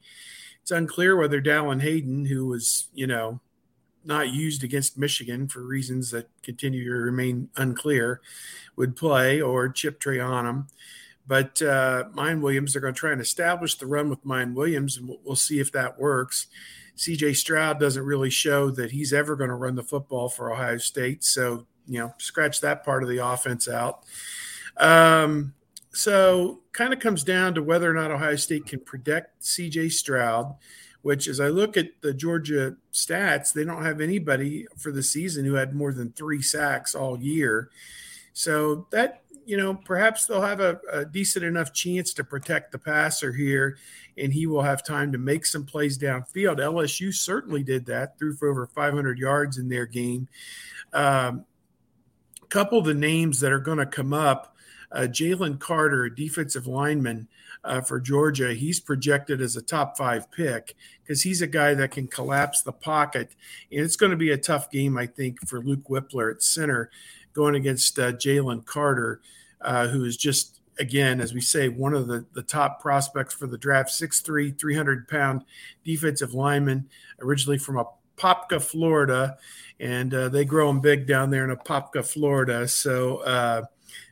It's 0.61 0.71
unclear 0.71 1.15
whether 1.15 1.41
Dallan 1.41 1.81
Hayden, 1.81 2.25
who 2.25 2.47
was, 2.47 2.87
you 2.93 3.07
know, 3.07 3.39
not 4.03 4.29
used 4.29 4.63
against 4.63 4.97
Michigan 4.97 5.47
for 5.47 5.61
reasons 5.61 6.11
that 6.11 6.29
continue 6.41 6.85
to 6.85 6.91
remain 6.91 7.49
unclear, 7.55 8.21
would 8.75 8.95
play 8.95 9.41
or 9.41 9.69
Chip 9.69 9.99
Trayanum. 9.99 10.67
But 11.27 11.61
uh, 11.61 12.05
Miyan 12.15 12.41
Williams, 12.41 12.73
they're 12.73 12.81
going 12.81 12.93
to 12.93 12.99
try 12.99 13.11
and 13.11 13.21
establish 13.21 13.75
the 13.75 13.85
run 13.85 14.09
with 14.09 14.23
Miyan 14.23 14.53
Williams, 14.53 14.97
and 14.97 15.13
we'll 15.23 15.35
see 15.35 15.59
if 15.59 15.71
that 15.73 15.99
works. 15.99 16.47
CJ 16.97 17.35
Stroud 17.35 17.79
doesn't 17.79 18.03
really 18.03 18.29
show 18.29 18.71
that 18.71 18.91
he's 18.91 19.13
ever 19.13 19.35
going 19.35 19.49
to 19.49 19.55
run 19.55 19.75
the 19.75 19.83
football 19.83 20.29
for 20.29 20.51
Ohio 20.51 20.77
State. 20.77 21.23
So, 21.23 21.67
you 21.87 21.99
know, 21.99 22.13
scratch 22.17 22.61
that 22.61 22.83
part 22.83 23.03
of 23.03 23.09
the 23.09 23.25
offense 23.25 23.67
out. 23.67 24.03
Um, 24.77 25.53
so 25.91 26.61
kind 26.73 26.93
of 26.93 26.99
comes 26.99 27.23
down 27.23 27.55
to 27.55 27.63
whether 27.63 27.89
or 27.89 27.93
not 27.93 28.11
Ohio 28.11 28.35
State 28.35 28.67
can 28.67 28.79
protect 28.79 29.41
CJ 29.41 29.91
Stroud, 29.91 30.55
which 31.01 31.27
as 31.27 31.39
I 31.39 31.47
look 31.47 31.77
at 31.77 31.89
the 32.01 32.13
Georgia 32.13 32.75
stats, 32.93 33.51
they 33.51 33.63
don't 33.63 33.83
have 33.83 34.01
anybody 34.01 34.67
for 34.77 34.91
the 34.91 35.01
season 35.01 35.45
who 35.45 35.53
had 35.53 35.73
more 35.73 35.93
than 35.93 36.11
three 36.11 36.41
sacks 36.41 36.93
all 36.93 37.19
year. 37.19 37.69
So 38.33 38.85
that 38.91 39.23
you 39.47 39.55
know, 39.55 39.73
perhaps 39.73 40.25
they'll 40.25 40.41
have 40.41 40.59
a, 40.59 40.77
a, 40.91 41.05
decent 41.05 41.45
enough 41.45 41.71
chance 41.71 42.13
to 42.13 42.23
protect 42.23 42.73
the 42.73 42.77
passer 42.77 43.31
here, 43.31 43.77
and 44.17 44.33
he 44.33 44.45
will 44.45 44.61
have 44.61 44.83
time 44.83 45.09
to 45.13 45.17
make 45.17 45.45
some 45.45 45.65
plays 45.65 45.97
downfield. 45.97 46.57
LSU 46.57 47.13
certainly 47.13 47.63
did 47.63 47.85
that, 47.85 48.19
threw 48.19 48.35
for 48.35 48.49
over 48.49 48.67
500 48.67 49.17
yards 49.17 49.57
in 49.57 49.69
their 49.69 49.85
game. 49.85 50.27
Um, 50.91 51.45
couple 52.49 52.79
of 52.79 52.85
the 52.85 52.93
names 52.93 53.39
that 53.39 53.51
are 53.51 53.59
going 53.59 53.77
to 53.77 53.85
come 53.85 54.13
up 54.13 54.55
uh, 54.91 55.01
Jalen 55.01 55.59
Carter, 55.59 56.05
a 56.05 56.15
defensive 56.15 56.67
lineman 56.67 57.27
uh, 57.63 57.81
for 57.81 57.99
Georgia, 57.99 58.53
he's 58.53 58.79
projected 58.79 59.41
as 59.41 59.55
a 59.55 59.61
top 59.61 59.97
five 59.97 60.31
pick 60.31 60.75
because 61.03 61.23
he's 61.23 61.41
a 61.41 61.47
guy 61.47 61.73
that 61.73 61.91
can 61.91 62.07
collapse 62.07 62.61
the 62.61 62.71
pocket. 62.71 63.31
And 63.71 63.81
it's 63.81 63.97
going 63.97 64.11
to 64.11 64.17
be 64.17 64.31
a 64.31 64.37
tough 64.37 64.71
game, 64.71 64.97
I 64.97 65.07
think, 65.07 65.45
for 65.47 65.61
Luke 65.61 65.87
Wypler 65.89 66.31
at 66.31 66.43
center 66.43 66.89
going 67.33 67.55
against 67.55 67.99
uh, 67.99 68.13
Jalen 68.13 68.65
Carter, 68.65 69.21
uh, 69.61 69.87
who 69.87 70.05
is 70.05 70.15
just, 70.15 70.59
again, 70.79 71.19
as 71.19 71.33
we 71.33 71.41
say, 71.41 71.67
one 71.67 71.93
of 71.93 72.07
the, 72.07 72.25
the 72.33 72.41
top 72.41 72.81
prospects 72.81 73.33
for 73.33 73.47
the 73.47 73.57
draft 73.57 73.89
6'3, 73.89 74.57
300 74.57 75.07
pound 75.07 75.43
defensive 75.83 76.33
lineman, 76.33 76.89
originally 77.21 77.57
from 77.57 77.77
Apopka, 78.17 78.61
Florida. 78.61 79.37
And 79.79 80.13
uh, 80.13 80.29
they 80.29 80.43
grow 80.43 80.67
them 80.67 80.81
big 80.81 81.05
down 81.05 81.29
there 81.29 81.49
in 81.49 81.55
Apopka, 81.55 82.05
Florida. 82.05 82.67
So, 82.67 83.17
uh, 83.17 83.63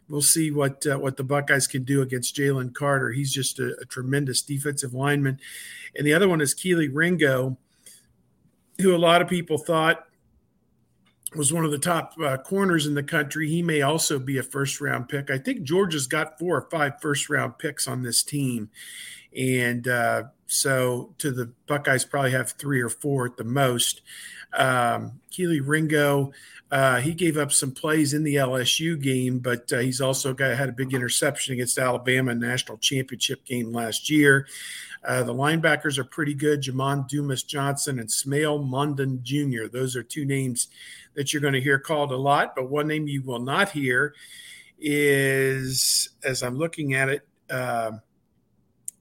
we'll 0.07 0.21
see 0.21 0.51
what 0.51 0.85
uh, 0.85 0.97
what 0.97 1.17
the 1.17 1.23
Buckeyes 1.23 1.67
can 1.67 1.83
do 1.83 2.01
against 2.01 2.35
Jalen 2.35 2.73
Carter. 2.73 3.11
He's 3.11 3.33
just 3.33 3.59
a, 3.59 3.75
a, 3.81 3.85
tremendous 3.85 4.41
defensive 4.41 4.93
lineman, 4.93 5.39
and 5.95 6.05
the 6.05 6.13
other 6.13 6.29
one 6.29 6.41
is 6.41 6.53
Kelee 6.53 6.89
Ringo, 6.93 7.57
who 8.79 8.95
a 8.95 8.97
lot 8.97 9.21
of 9.21 9.27
people 9.27 9.57
thought 9.57 10.05
was 11.35 11.51
one 11.51 11.65
of 11.65 11.71
the 11.71 11.77
top 11.77 12.13
uh, 12.23 12.37
corners 12.37 12.85
in 12.85 12.93
the 12.93 13.03
country. 13.03 13.49
He 13.49 13.61
may 13.61 13.81
also 13.81 14.19
be 14.19 14.37
a 14.37 14.43
first 14.43 14.79
round 14.79 15.09
pick. 15.09 15.29
I 15.29 15.37
think 15.37 15.63
Georgia's 15.63 16.07
got 16.07 16.39
four 16.39 16.57
or 16.57 16.69
five 16.69 17.01
first 17.01 17.29
round 17.29 17.57
picks 17.57 17.87
on 17.87 18.03
this 18.03 18.23
team. 18.23 18.69
And 19.37 19.87
uh, 19.87 20.23
so 20.47 21.13
to 21.17 21.31
the 21.31 21.51
Buckeyes 21.67 22.05
probably 22.05 22.31
have 22.31 22.51
three 22.51 22.81
or 22.81 22.89
four 22.89 23.25
at 23.25 23.37
the 23.37 23.43
most. 23.43 24.01
Um, 24.53 25.19
Kelee 25.31 25.61
Ringo, 25.65 26.31
uh, 26.71 27.01
he 27.01 27.13
gave 27.13 27.37
up 27.37 27.51
some 27.51 27.71
plays 27.71 28.13
in 28.13 28.23
the 28.23 28.35
LSU 28.35 28.99
game, 28.99 29.39
but 29.39 29.71
uh, 29.73 29.79
he's 29.79 30.01
also 30.01 30.33
got 30.33 30.55
had 30.55 30.69
a 30.69 30.73
big 30.73 30.93
interception 30.93 31.53
against 31.53 31.77
Alabama 31.77 32.33
national 32.33 32.77
championship 32.77 33.43
game 33.45 33.71
last 33.71 34.09
year. 34.09 34.47
Uh, 35.03 35.23
the 35.23 35.33
linebackers 35.33 35.97
are 35.97 36.03
pretty 36.03 36.33
good. 36.33 36.61
Jamon 36.61 37.07
Dumas 37.07 37.43
Johnson 37.43 37.99
and 37.99 38.09
Smael 38.09 38.65
Mondon 38.67 39.21
Jr. 39.21 39.67
Those 39.67 39.95
are 39.95 40.03
two 40.03 40.25
names 40.25 40.67
that 41.13 41.31
you're 41.31 41.41
going 41.41 41.53
to 41.53 41.61
hear 41.61 41.79
called 41.79 42.11
a 42.11 42.17
lot, 42.17 42.55
but 42.55 42.69
one 42.69 42.87
name 42.87 43.07
you 43.07 43.21
will 43.21 43.39
not 43.39 43.69
hear 43.69 44.15
is, 44.79 46.09
as 46.23 46.41
I'm 46.41 46.57
looking 46.57 46.93
at 46.93 47.09
it, 47.09 47.27
uh, 47.49 47.91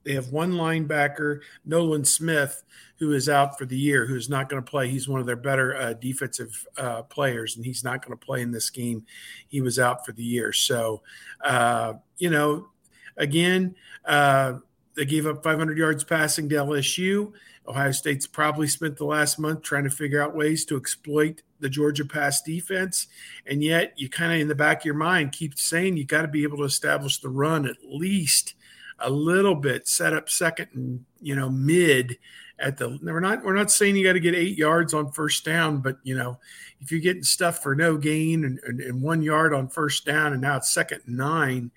they 0.05 0.15
have 0.15 0.29
one 0.29 0.53
linebacker, 0.53 1.41
Nolan 1.65 2.05
Smith, 2.05 2.63
who 2.99 3.13
is 3.13 3.29
out 3.29 3.59
for 3.59 3.65
the 3.65 3.77
year, 3.77 4.07
who's 4.07 4.29
not 4.29 4.49
going 4.49 4.63
to 4.63 4.71
play. 4.71 4.89
He's 4.89 5.09
one 5.09 5.21
of 5.21 5.27
their 5.27 5.37
better 5.37 5.77
uh, 5.77 5.93
defensive 5.95 6.67
uh, 6.77 7.03
players, 7.03 7.57
and 7.57 7.65
he's 7.65 7.83
not 7.83 8.05
going 8.05 8.17
to 8.17 8.25
play 8.25 8.43
in 8.43 8.53
this 8.53 8.71
game. 8.71 9.05
He 9.49 9.61
was 9.61 9.79
out 9.79 10.07
for 10.07 10.13
the 10.13 10.23
year. 10.23 10.53
So, 10.53 11.03
uh, 11.43 11.95
you 12.19 12.31
know, 12.31 12.69
again, 13.17 13.75
uh, 14.05 14.55
they 14.95 15.05
gave 15.05 15.27
up 15.27 15.43
500 15.43 15.77
yards 15.77 16.05
passing 16.05 16.49
to 16.51 16.57
LSU. 16.57 17.33
Ohio 17.67 17.93
State's 17.93 18.27
probably 18.27 18.67
spent 18.67 18.97
the 18.97 19.07
last 19.07 19.39
month 19.39 19.63
trying 19.63 19.85
to 19.85 19.91
figure 19.91 20.23
out 20.23 20.37
ways 20.37 20.65
to 20.67 20.77
exploit 20.77 21.43
the 21.61 21.69
Georgia 21.69 22.05
pass 22.05 22.43
defense. 22.43 23.07
And 23.47 23.65
yet, 23.65 23.95
you 23.97 24.11
kind 24.11 24.35
of 24.35 24.41
in 24.41 24.49
the 24.49 24.55
back 24.55 24.81
of 24.81 24.85
your 24.85 24.95
mind 24.95 25.33
keep 25.33 25.59
saying 25.59 25.97
you 25.97 26.05
got 26.05 26.23
to 26.23 26.29
be 26.29 26.43
able 26.43 26.59
to 26.59 26.65
establish 26.65 27.19
the 27.19 27.31
run 27.31 27.67
at 27.67 27.77
least 27.83 28.55
a 29.05 29.11
little 29.11 29.55
bit, 29.55 29.87
set 29.87 30.13
up 30.13 30.29
second 30.29 30.69
and 30.75 31.05
you 31.21 31.37
know 31.37 31.49
mid 31.49 32.19
at 32.59 32.77
the. 32.77 32.99
We're 33.03 33.21
not 33.21 33.45
we're 33.45 33.55
not 33.55 33.71
saying 33.71 33.97
you 33.97 34.05
got 34.05 34.15
to 34.15 34.21
get 34.21 34.35
eight 34.35 34.59
yards 34.59 34.95
on 34.95 35.13
first 35.13 35.45
down, 35.45 35.79
but 35.79 35.99
you 36.03 36.17
know 36.17 36.39
if 36.81 36.91
you're 36.91 37.01
getting 37.01 37.23
stuff 37.23 37.63
for 37.63 37.75
no 37.75 37.97
gain 37.97 38.45
and, 38.45 38.59
and, 38.65 38.81
and 38.81 39.03
one 39.03 39.23
yard 39.23 39.55
on 39.55 39.69
first 39.69 40.05
down, 40.05 40.33
and 40.33 40.43
now 40.43 40.57
it's 40.57 40.73
second 40.73 41.03
and 41.07 41.17
nine, 41.17 41.71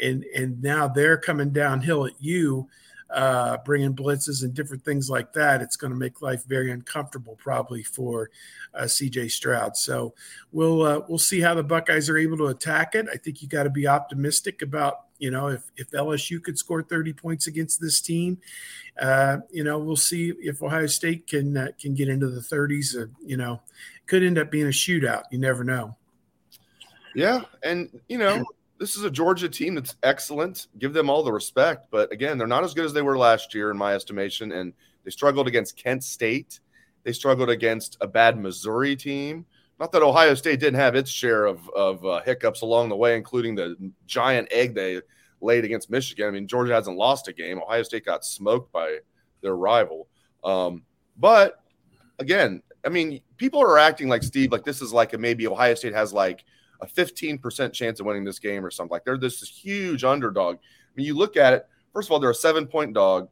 and 0.00 0.24
and 0.36 0.62
now 0.62 0.88
they're 0.88 1.18
coming 1.18 1.50
downhill 1.50 2.06
at 2.06 2.12
you 2.18 2.68
uh, 3.12 3.58
bringing 3.58 3.94
blitzes 3.94 4.42
and 4.42 4.54
different 4.54 4.84
things 4.84 5.10
like 5.10 5.32
that, 5.34 5.60
it's 5.60 5.76
going 5.76 5.92
to 5.92 5.98
make 5.98 6.22
life 6.22 6.44
very 6.46 6.70
uncomfortable 6.70 7.36
probably 7.36 7.82
for 7.82 8.30
uh, 8.74 8.84
CJ 8.84 9.30
Stroud. 9.30 9.76
So 9.76 10.14
we'll 10.50 10.82
uh, 10.82 11.00
we'll 11.08 11.18
see 11.18 11.40
how 11.40 11.54
the 11.54 11.62
Buckeyes 11.62 12.08
are 12.08 12.16
able 12.16 12.38
to 12.38 12.46
attack 12.46 12.94
it. 12.94 13.06
I 13.12 13.16
think 13.16 13.42
you 13.42 13.48
got 13.48 13.64
to 13.64 13.70
be 13.70 13.86
optimistic 13.86 14.62
about 14.62 15.11
you 15.22 15.30
know 15.30 15.46
if 15.46 15.62
if 15.76 15.88
LSU 15.92 16.42
could 16.42 16.58
score 16.58 16.82
30 16.82 17.12
points 17.12 17.46
against 17.46 17.80
this 17.80 18.00
team, 18.00 18.38
uh, 19.00 19.38
you 19.52 19.62
know 19.62 19.78
we'll 19.78 19.94
see 19.94 20.32
if 20.40 20.60
Ohio 20.60 20.88
State 20.88 21.28
can 21.28 21.56
uh, 21.56 21.68
can 21.80 21.94
get 21.94 22.08
into 22.08 22.28
the 22.28 22.40
30s. 22.40 22.96
Or, 22.96 23.08
you 23.24 23.36
know, 23.36 23.60
could 24.06 24.24
end 24.24 24.36
up 24.36 24.50
being 24.50 24.66
a 24.66 24.70
shootout. 24.70 25.22
You 25.30 25.38
never 25.38 25.62
know. 25.62 25.96
Yeah, 27.14 27.42
and 27.62 28.00
you 28.08 28.18
know 28.18 28.44
this 28.80 28.96
is 28.96 29.04
a 29.04 29.10
Georgia 29.10 29.48
team 29.48 29.76
that's 29.76 29.94
excellent. 30.02 30.66
Give 30.80 30.92
them 30.92 31.08
all 31.08 31.22
the 31.22 31.32
respect. 31.32 31.86
But 31.92 32.10
again, 32.12 32.36
they're 32.36 32.48
not 32.48 32.64
as 32.64 32.74
good 32.74 32.84
as 32.84 32.92
they 32.92 33.02
were 33.02 33.16
last 33.16 33.54
year, 33.54 33.70
in 33.70 33.76
my 33.76 33.94
estimation. 33.94 34.50
And 34.50 34.72
they 35.04 35.12
struggled 35.12 35.46
against 35.46 35.76
Kent 35.76 36.02
State. 36.02 36.58
They 37.04 37.12
struggled 37.12 37.48
against 37.48 37.96
a 38.00 38.08
bad 38.08 38.36
Missouri 38.36 38.96
team. 38.96 39.46
Not 39.82 39.90
that 39.92 40.02
Ohio 40.02 40.34
State 40.34 40.60
didn't 40.60 40.78
have 40.78 40.94
its 40.94 41.10
share 41.10 41.44
of, 41.44 41.68
of 41.70 42.06
uh, 42.06 42.22
hiccups 42.22 42.62
along 42.62 42.88
the 42.88 42.96
way, 42.96 43.16
including 43.16 43.56
the 43.56 43.76
giant 44.06 44.46
egg 44.50 44.74
they 44.74 45.00
laid 45.40 45.64
against 45.64 45.90
Michigan. 45.90 46.28
I 46.28 46.30
mean, 46.30 46.46
Georgia 46.46 46.72
hasn't 46.72 46.96
lost 46.96 47.26
a 47.26 47.32
game. 47.32 47.60
Ohio 47.60 47.82
State 47.82 48.04
got 48.04 48.24
smoked 48.24 48.70
by 48.72 48.98
their 49.40 49.56
rival. 49.56 50.06
Um, 50.44 50.84
but 51.18 51.62
again, 52.18 52.62
I 52.86 52.90
mean, 52.90 53.20
people 53.36 53.60
are 53.60 53.76
acting 53.76 54.08
like 54.08 54.22
Steve, 54.22 54.52
like 54.52 54.64
this 54.64 54.80
is 54.80 54.92
like 54.92 55.14
a 55.14 55.18
maybe 55.18 55.46
Ohio 55.46 55.74
State 55.74 55.94
has 55.94 56.12
like– 56.12 56.44
a 56.82 56.86
15% 56.86 57.72
chance 57.72 58.00
of 58.00 58.06
winning 58.06 58.24
this 58.24 58.40
game 58.40 58.64
or 58.64 58.70
something 58.70 58.90
like 58.90 59.04
they're 59.04 59.16
this 59.16 59.40
huge 59.48 60.04
underdog. 60.04 60.56
I 60.56 60.90
mean, 60.96 61.06
you 61.06 61.16
look 61.16 61.36
at 61.36 61.54
it, 61.54 61.66
first 61.92 62.08
of 62.08 62.12
all, 62.12 62.18
they're 62.18 62.30
a 62.30 62.34
seven 62.34 62.66
point 62.66 62.92
dog, 62.92 63.28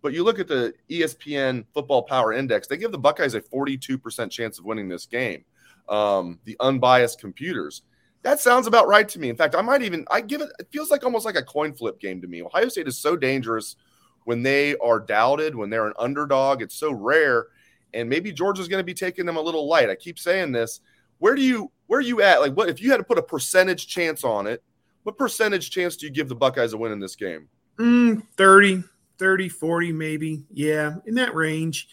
but 0.00 0.12
you 0.14 0.22
look 0.22 0.38
at 0.38 0.46
the 0.46 0.72
ESPN 0.88 1.64
football 1.74 2.02
power 2.02 2.32
index, 2.32 2.68
they 2.68 2.76
give 2.76 2.92
the 2.92 2.98
Buckeyes 2.98 3.34
a 3.34 3.40
42% 3.40 4.30
chance 4.30 4.58
of 4.58 4.64
winning 4.64 4.88
this 4.88 5.06
game. 5.06 5.44
Um, 5.88 6.38
the 6.44 6.56
unbiased 6.60 7.20
computers. 7.20 7.82
That 8.22 8.40
sounds 8.40 8.66
about 8.66 8.88
right 8.88 9.06
to 9.10 9.20
me. 9.20 9.28
In 9.28 9.36
fact, 9.36 9.54
I 9.54 9.60
might 9.60 9.82
even 9.82 10.06
I 10.10 10.22
give 10.22 10.40
it 10.40 10.50
it 10.58 10.68
feels 10.72 10.90
like 10.90 11.04
almost 11.04 11.26
like 11.26 11.36
a 11.36 11.42
coin 11.42 11.74
flip 11.74 12.00
game 12.00 12.22
to 12.22 12.26
me. 12.26 12.42
Ohio 12.42 12.68
State 12.68 12.88
is 12.88 12.98
so 12.98 13.16
dangerous 13.16 13.76
when 14.24 14.42
they 14.42 14.76
are 14.76 14.98
doubted, 14.98 15.54
when 15.54 15.68
they're 15.68 15.86
an 15.86 15.94
underdog. 15.98 16.62
It's 16.62 16.74
so 16.74 16.92
rare. 16.92 17.48
And 17.92 18.08
maybe 18.08 18.32
Georgia's 18.32 18.66
going 18.66 18.80
to 18.80 18.84
be 18.84 18.94
taking 18.94 19.26
them 19.26 19.36
a 19.36 19.40
little 19.40 19.68
light. 19.68 19.90
I 19.90 19.94
keep 19.94 20.18
saying 20.18 20.52
this. 20.52 20.80
Where 21.18 21.34
do 21.34 21.42
you 21.42 21.70
where 21.86 21.98
are 21.98 22.02
you 22.02 22.22
at? 22.22 22.40
Like, 22.40 22.54
what 22.54 22.68
if 22.68 22.80
you 22.80 22.90
had 22.90 22.96
to 22.96 23.04
put 23.04 23.18
a 23.18 23.22
percentage 23.22 23.86
chance 23.86 24.24
on 24.24 24.46
it? 24.46 24.62
What 25.02 25.18
percentage 25.18 25.70
chance 25.70 25.96
do 25.96 26.06
you 26.06 26.12
give 26.12 26.28
the 26.28 26.34
Buckeyes 26.34 26.72
a 26.72 26.78
win 26.78 26.92
in 26.92 26.98
this 26.98 27.14
game? 27.14 27.48
Mm, 27.78 28.26
30, 28.36 28.84
30, 29.18 29.48
40, 29.48 29.92
maybe. 29.92 30.44
Yeah, 30.50 30.96
in 31.06 31.14
that 31.16 31.34
range. 31.34 31.88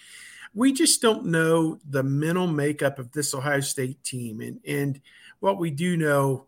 We 0.54 0.74
just 0.74 1.02
don't 1.02 1.28
know 1.28 1.80
the 1.88 2.04
mental 2.04 2.48
makeup 2.48 3.00
of 3.00 3.12
this 3.12 3.34
Ohio 3.34 3.62
State 3.62 4.04
team. 4.04 4.42
And, 4.42 4.60
and 4.68 5.02
what 5.40 5.58
we 5.58 5.72
do 5.72 5.96
know 5.96 6.48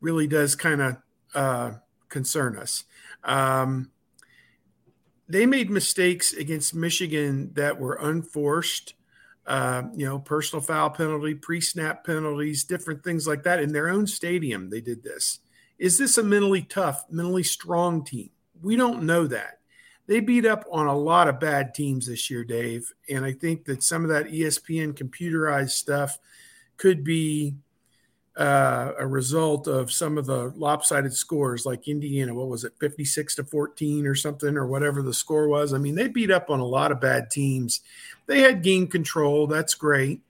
really 0.00 0.26
does 0.26 0.54
kind 0.54 0.82
of 0.82 0.96
uh, 1.34 1.70
concern 2.08 2.58
us. 2.58 2.84
Um, 3.24 3.90
they 5.28 5.46
made 5.46 5.70
mistakes 5.70 6.32
against 6.34 6.74
Michigan 6.74 7.52
that 7.54 7.80
were 7.80 7.94
unforced 7.94 8.94
uh, 9.46 9.82
you 9.94 10.06
know, 10.06 10.18
personal 10.18 10.62
foul 10.62 10.90
penalty, 10.90 11.34
pre 11.34 11.60
snap 11.60 12.04
penalties, 12.04 12.64
different 12.64 13.02
things 13.02 13.26
like 13.26 13.42
that 13.42 13.60
in 13.60 13.72
their 13.72 13.88
own 13.88 14.06
stadium. 14.06 14.70
They 14.70 14.80
did 14.80 15.02
this. 15.02 15.40
Is 15.78 15.98
this 15.98 16.16
a 16.16 16.22
mentally 16.22 16.62
tough, 16.62 17.04
mentally 17.10 17.42
strong 17.42 18.04
team? 18.04 18.30
We 18.62 18.76
don't 18.76 19.02
know 19.02 19.26
that. 19.26 19.58
They 20.06 20.20
beat 20.20 20.44
up 20.44 20.64
on 20.70 20.86
a 20.86 20.96
lot 20.96 21.28
of 21.28 21.40
bad 21.40 21.74
teams 21.74 22.06
this 22.06 22.28
year, 22.28 22.44
Dave. 22.44 22.92
And 23.08 23.24
I 23.24 23.32
think 23.32 23.64
that 23.66 23.82
some 23.82 24.02
of 24.02 24.10
that 24.10 24.26
ESPN 24.26 24.94
computerized 24.94 25.70
stuff 25.70 26.18
could 26.76 27.04
be 27.04 27.54
uh, 28.36 28.92
a 28.98 29.06
result 29.06 29.68
of 29.68 29.92
some 29.92 30.18
of 30.18 30.26
the 30.26 30.52
lopsided 30.56 31.12
scores, 31.12 31.66
like 31.66 31.86
Indiana. 31.86 32.34
What 32.34 32.48
was 32.48 32.64
it, 32.64 32.72
56 32.80 33.36
to 33.36 33.44
14 33.44 34.06
or 34.06 34.14
something, 34.14 34.56
or 34.56 34.66
whatever 34.66 35.02
the 35.02 35.14
score 35.14 35.48
was? 35.48 35.72
I 35.72 35.78
mean, 35.78 35.94
they 35.94 36.08
beat 36.08 36.30
up 36.30 36.50
on 36.50 36.58
a 36.58 36.66
lot 36.66 36.92
of 36.92 37.00
bad 37.00 37.30
teams 37.30 37.80
they 38.26 38.40
had 38.40 38.62
game 38.62 38.86
control. 38.86 39.46
That's 39.46 39.74
great. 39.74 40.20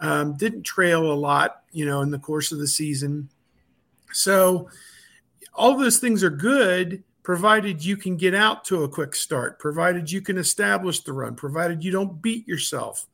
Um, 0.00 0.36
didn't 0.36 0.62
trail 0.62 1.10
a 1.10 1.14
lot, 1.14 1.62
you 1.72 1.84
know, 1.84 2.02
in 2.02 2.10
the 2.10 2.18
course 2.18 2.52
of 2.52 2.58
the 2.58 2.68
season. 2.68 3.28
So 4.12 4.68
all 5.54 5.76
those 5.76 5.98
things 5.98 6.22
are 6.22 6.30
good, 6.30 7.02
provided 7.28 7.84
you 7.84 7.94
can 7.94 8.16
get 8.16 8.34
out 8.34 8.64
to 8.64 8.84
a 8.84 8.88
quick 8.88 9.14
start, 9.14 9.58
provided 9.58 10.10
you 10.10 10.22
can 10.22 10.38
establish 10.38 11.00
the 11.00 11.12
run, 11.12 11.34
provided 11.34 11.84
you 11.84 11.92
don't 11.92 12.22
beat 12.22 12.48
yourself 12.48 13.06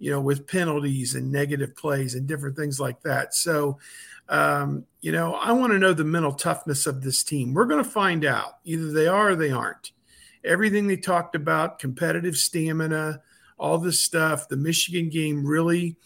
you 0.00 0.10
know, 0.10 0.20
with 0.20 0.48
penalties 0.48 1.14
and 1.14 1.30
negative 1.30 1.76
plays 1.76 2.16
and 2.16 2.26
different 2.26 2.56
things 2.56 2.80
like 2.80 3.00
that. 3.02 3.32
So, 3.32 3.78
um, 4.28 4.86
you 5.02 5.12
know, 5.12 5.34
I 5.34 5.52
want 5.52 5.72
to 5.72 5.78
know 5.78 5.92
the 5.92 6.02
mental 6.02 6.32
toughness 6.32 6.86
of 6.88 7.02
this 7.02 7.22
team. 7.22 7.54
We're 7.54 7.66
going 7.66 7.84
to 7.84 7.88
find 7.88 8.24
out. 8.24 8.58
Either 8.64 8.90
they 8.90 9.06
are 9.06 9.30
or 9.30 9.36
they 9.36 9.52
aren't. 9.52 9.92
Everything 10.42 10.88
they 10.88 10.96
talked 10.96 11.36
about, 11.36 11.78
competitive 11.78 12.36
stamina, 12.36 13.20
all 13.56 13.78
this 13.78 14.02
stuff, 14.02 14.48
the 14.48 14.56
Michigan 14.56 15.10
game 15.10 15.46
really 15.46 15.96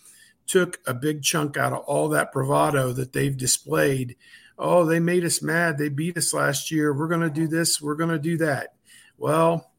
took 0.47 0.81
a 0.87 0.93
big 0.93 1.23
chunk 1.23 1.57
out 1.57 1.73
of 1.73 1.79
all 1.85 2.09
that 2.09 2.33
bravado 2.33 2.93
that 2.93 3.13
they've 3.13 3.39
displayed. 3.39 4.17
Oh, 4.59 4.85
they 4.85 5.01
made 5.01 5.25
us 5.25 5.43
mad. 5.43 5.79
They 5.79 5.89
beat 5.89 6.17
us 6.17 6.33
last 6.33 6.71
year. 6.71 6.93
We're 6.93 7.09
going 7.09 7.21
to 7.23 7.31
do 7.31 7.49
this. 7.49 7.81
We're 7.81 7.97
going 7.97 8.11
to 8.11 8.19
do 8.19 8.37
that. 8.39 8.75
Well, 9.19 9.71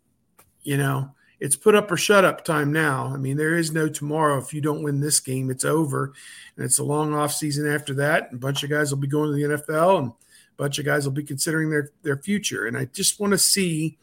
you 0.63 0.77
know, 0.77 1.11
it's 1.39 1.55
put 1.55 1.75
up 1.75 1.91
or 1.91 1.97
shut 1.97 2.25
up 2.25 2.43
time 2.43 2.71
now. 2.71 3.11
I 3.13 3.17
mean, 3.17 3.37
there 3.37 3.55
is 3.55 3.71
no 3.71 3.87
tomorrow. 3.87 4.37
If 4.37 4.53
you 4.53 4.61
don't 4.61 4.83
win 4.83 4.99
this 4.99 5.19
game, 5.19 5.49
it's 5.49 5.65
over. 5.65 6.13
And 6.55 6.65
it's 6.65 6.79
a 6.79 6.83
long 6.83 7.13
off 7.13 7.33
season 7.33 7.67
after 7.67 7.93
that. 7.95 8.31
And 8.31 8.33
a 8.35 8.45
bunch 8.45 8.63
of 8.63 8.69
guys 8.69 8.91
will 8.91 8.99
be 8.99 9.07
going 9.07 9.31
to 9.31 9.35
the 9.35 9.55
NFL 9.55 9.99
and 9.99 10.07
a 10.09 10.13
bunch 10.57 10.79
of 10.79 10.85
guys 10.85 11.05
will 11.05 11.13
be 11.13 11.23
considering 11.23 11.69
their, 11.69 11.91
their 12.03 12.17
future. 12.17 12.65
And 12.65 12.77
I 12.77 12.85
just 12.85 13.19
want 13.19 13.31
to 13.31 13.37
see 13.37 13.97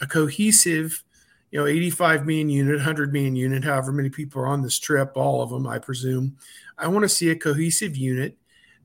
a 0.00 0.06
cohesive, 0.06 1.02
you 1.50 1.58
know, 1.58 1.66
85 1.66 2.26
man 2.26 2.50
unit, 2.50 2.76
100 2.76 3.12
man 3.12 3.34
unit, 3.34 3.64
however 3.64 3.90
many 3.90 4.10
people 4.10 4.42
are 4.42 4.46
on 4.46 4.62
this 4.62 4.78
trip, 4.78 5.16
all 5.16 5.42
of 5.42 5.50
them, 5.50 5.66
I 5.66 5.78
presume. 5.78 6.36
I 6.76 6.88
want 6.88 7.02
to 7.02 7.08
see 7.08 7.30
a 7.30 7.36
cohesive 7.36 7.96
unit 7.96 8.36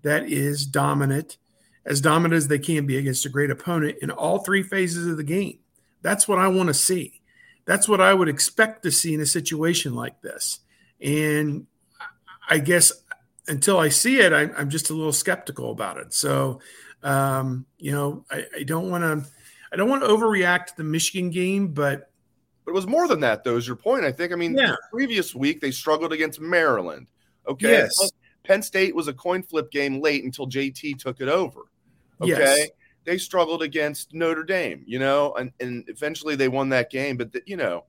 that 0.04 0.32
is 0.32 0.66
dominant, 0.66 1.38
as 1.86 2.02
dominant 2.02 2.38
as 2.38 2.48
they 2.48 2.60
can 2.60 2.86
be 2.86 2.98
against 2.98 3.26
a 3.26 3.30
great 3.30 3.50
opponent 3.50 3.98
in 4.02 4.12
all 4.12 4.40
three 4.40 4.64
phases 4.64 5.08
of 5.08 5.18
the 5.18 5.24
game. 5.24 5.60
That's 6.02 6.28
what 6.28 6.40
I 6.40 6.48
want 6.48 6.68
to 6.68 6.74
see. 6.74 7.22
That's 7.66 7.88
what 7.88 8.02
I 8.02 8.14
would 8.14 8.28
expect 8.28 8.84
to 8.84 8.92
see 8.92 9.14
in 9.14 9.22
a 9.22 9.26
situation 9.26 9.96
like 9.96 10.22
this. 10.22 10.60
And 11.02 11.66
I 12.50 12.60
guess 12.60 12.92
until 13.48 13.80
I 13.80 13.90
see 13.90 14.20
it, 14.20 14.34
I, 14.34 14.44
am 14.60 14.70
just 14.70 14.90
a 14.90 14.94
little 14.94 15.14
skeptical 15.14 15.72
about 15.72 15.98
it. 15.98 16.14
So, 16.14 16.60
um, 17.04 17.66
you 17.78 17.92
know, 17.92 18.26
I, 18.30 18.46
I 18.60 18.64
don't 18.64 18.90
want 18.90 19.04
to, 19.04 19.30
I 19.72 19.76
don't 19.76 19.90
want 19.90 20.04
to 20.04 20.10
overreact 20.10 20.68
to 20.68 20.78
the 20.78 20.84
Michigan 20.84 21.30
game, 21.30 21.70
but 21.70 22.10
but 22.66 22.72
it 22.72 22.76
was 22.76 22.88
more 22.88 23.08
than 23.08 23.20
that, 23.22 23.44
though. 23.44 23.58
Is 23.58 23.68
your 23.68 23.76
point? 23.76 24.06
I 24.06 24.12
think. 24.12 24.32
I 24.32 24.36
mean, 24.36 24.58
yeah. 24.58 24.76
previous 24.92 25.36
week 25.36 25.60
they 25.60 25.72
struggled 25.72 26.14
against 26.14 26.40
Maryland. 26.40 27.08
Okay, 27.48 27.72
yes. 27.72 28.12
Penn 28.44 28.62
State 28.62 28.96
was 28.96 29.08
a 29.08 29.14
coin 29.14 29.44
flip 29.44 29.72
game 29.72 30.02
late 30.02 30.24
until 30.24 30.48
JT 30.48 31.00
took 31.00 31.22
it 31.22 31.30
over. 31.30 31.62
Okay, 32.22 32.30
yes 32.30 32.70
they 33.06 33.18
struggled 33.18 33.62
against 33.62 34.14
Notre 34.14 34.44
Dame, 34.44 34.84
you 34.86 35.00
know, 35.00 35.34
and, 35.34 35.52
and 35.60 35.84
eventually 35.88 36.36
they 36.36 36.48
won 36.48 36.70
that 36.70 36.90
game. 36.90 37.18
But, 37.18 37.32
the, 37.32 37.42
you 37.46 37.58
know, 37.58 37.86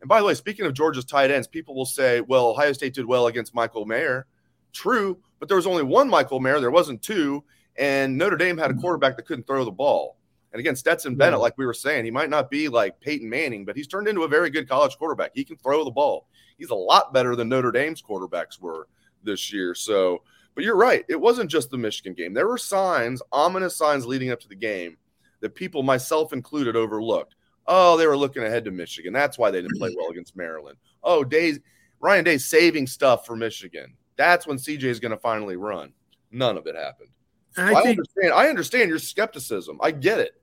and 0.00 0.08
by 0.08 0.20
the 0.20 0.26
way, 0.26 0.34
speaking 0.34 0.66
of 0.66 0.74
Georgia's 0.74 1.04
tight 1.04 1.30
ends, 1.30 1.46
people 1.46 1.74
will 1.74 1.86
say, 1.86 2.20
well, 2.20 2.48
Ohio 2.48 2.72
State 2.72 2.94
did 2.94 3.06
well 3.06 3.26
against 3.26 3.54
Michael 3.54 3.86
Mayer. 3.86 4.26
True, 4.72 5.18
but 5.38 5.48
there 5.48 5.56
was 5.56 5.66
only 5.66 5.82
one 5.82 6.08
Michael 6.08 6.40
Mayer. 6.40 6.60
There 6.60 6.70
wasn't 6.70 7.02
two. 7.02 7.42
And 7.76 8.18
Notre 8.18 8.36
Dame 8.36 8.58
had 8.58 8.70
a 8.70 8.74
quarterback 8.74 9.16
that 9.16 9.26
couldn't 9.26 9.46
throw 9.46 9.64
the 9.64 9.70
ball. 9.70 10.16
And 10.52 10.60
again, 10.60 10.76
Stetson 10.76 11.14
Bennett, 11.14 11.40
like 11.40 11.56
we 11.58 11.66
were 11.66 11.74
saying, 11.74 12.04
he 12.04 12.10
might 12.10 12.30
not 12.30 12.50
be 12.50 12.68
like 12.68 13.00
Peyton 13.00 13.28
Manning, 13.28 13.64
but 13.64 13.76
he's 13.76 13.86
turned 13.86 14.08
into 14.08 14.22
a 14.22 14.28
very 14.28 14.50
good 14.50 14.68
college 14.68 14.96
quarterback. 14.96 15.30
He 15.34 15.44
can 15.44 15.56
throw 15.56 15.84
the 15.84 15.90
ball. 15.90 16.26
He's 16.56 16.70
a 16.70 16.74
lot 16.74 17.12
better 17.12 17.36
than 17.36 17.48
Notre 17.48 17.70
Dame's 17.70 18.02
quarterbacks 18.02 18.58
were 18.58 18.88
this 19.22 19.52
year. 19.52 19.74
So, 19.74 20.22
but 20.54 20.64
you're 20.64 20.76
right. 20.76 21.04
It 21.08 21.20
wasn't 21.20 21.50
just 21.50 21.70
the 21.70 21.78
Michigan 21.78 22.14
game. 22.14 22.34
There 22.34 22.48
were 22.48 22.58
signs, 22.58 23.22
ominous 23.32 23.76
signs 23.76 24.06
leading 24.06 24.30
up 24.30 24.40
to 24.40 24.48
the 24.48 24.54
game 24.54 24.96
that 25.40 25.54
people, 25.54 25.82
myself 25.82 26.32
included, 26.32 26.76
overlooked. 26.76 27.34
Oh, 27.66 27.96
they 27.96 28.06
were 28.06 28.16
looking 28.16 28.42
ahead 28.42 28.64
to 28.64 28.70
Michigan. 28.70 29.12
That's 29.12 29.38
why 29.38 29.50
they 29.50 29.60
didn't 29.60 29.78
play 29.78 29.94
well 29.96 30.10
against 30.10 30.36
Maryland. 30.36 30.78
Oh, 31.02 31.22
Day's 31.22 31.60
Ryan 32.00 32.24
Day 32.24 32.38
saving 32.38 32.86
stuff 32.86 33.26
for 33.26 33.36
Michigan. 33.36 33.94
That's 34.16 34.46
when 34.46 34.56
CJ 34.56 34.84
is 34.84 35.00
going 35.00 35.10
to 35.12 35.18
finally 35.18 35.56
run. 35.56 35.92
None 36.30 36.56
of 36.56 36.66
it 36.66 36.74
happened. 36.74 37.10
I, 37.56 37.74
I 37.74 37.82
think, 37.82 37.98
understand. 37.98 38.32
I 38.32 38.48
understand 38.48 38.88
your 38.88 38.98
skepticism. 38.98 39.78
I 39.82 39.90
get 39.90 40.18
it. 40.18 40.40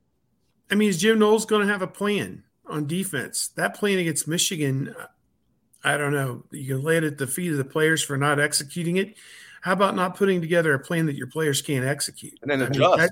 I 0.70 0.74
mean, 0.74 0.88
is 0.88 1.00
Jim 1.00 1.18
Knowles 1.18 1.46
going 1.46 1.66
to 1.66 1.72
have 1.72 1.82
a 1.82 1.86
plan 1.86 2.44
on 2.66 2.86
defense? 2.86 3.48
That 3.56 3.74
plan 3.74 3.98
against 3.98 4.26
Michigan, 4.26 4.94
I 5.86 5.96
don't 5.96 6.12
know. 6.12 6.42
You 6.50 6.74
can 6.74 6.84
lay 6.84 6.96
it 6.96 7.04
at 7.04 7.16
the 7.16 7.28
feet 7.28 7.52
of 7.52 7.58
the 7.58 7.64
players 7.64 8.02
for 8.02 8.16
not 8.16 8.40
executing 8.40 8.96
it. 8.96 9.14
How 9.60 9.72
about 9.72 9.94
not 9.94 10.16
putting 10.16 10.40
together 10.40 10.74
a 10.74 10.80
plan 10.80 11.06
that 11.06 11.14
your 11.14 11.28
players 11.28 11.62
can't 11.62 11.84
execute 11.84 12.36
and 12.42 12.50
then 12.50 12.60
adjust? 12.62 12.98
mean, 12.98 13.08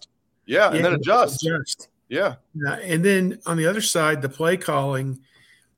yeah, 0.46 0.66
and 0.66 0.77
yeah, 0.77 0.83
then 0.83 0.92
adjust. 0.94 1.46
adjust. 1.46 1.88
Yeah. 2.09 2.35
yeah. 2.55 2.75
And 2.83 3.05
then 3.05 3.38
on 3.46 3.57
the 3.57 3.66
other 3.66 3.81
side, 3.81 4.22
the 4.22 4.29
play 4.29 4.57
calling. 4.57 5.20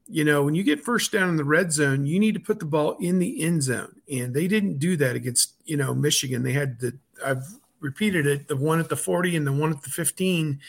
You 0.08 0.24
know, 0.24 0.42
when 0.42 0.54
you 0.54 0.62
get 0.62 0.84
first 0.84 1.12
down 1.12 1.28
in 1.28 1.36
the 1.36 1.44
red 1.44 1.72
zone, 1.72 2.06
you 2.06 2.18
need 2.18 2.34
to 2.34 2.40
put 2.40 2.60
the 2.60 2.64
ball 2.64 2.96
in 3.00 3.18
the 3.18 3.42
end 3.42 3.62
zone, 3.62 4.00
and 4.10 4.32
they 4.32 4.46
didn't 4.46 4.78
do 4.78 4.96
that 4.96 5.16
against 5.16 5.54
you 5.64 5.76
know 5.76 5.94
Michigan. 5.94 6.44
They 6.44 6.52
had 6.52 6.78
the 6.78 6.96
I've 7.24 7.44
repeated 7.80 8.24
it, 8.24 8.48
the 8.48 8.56
one 8.56 8.78
at 8.80 8.88
the 8.88 8.96
forty 8.96 9.36
and 9.36 9.46
the 9.46 9.52
one 9.52 9.72
at 9.72 9.82
the 9.82 9.90
fifteen. 9.90 10.60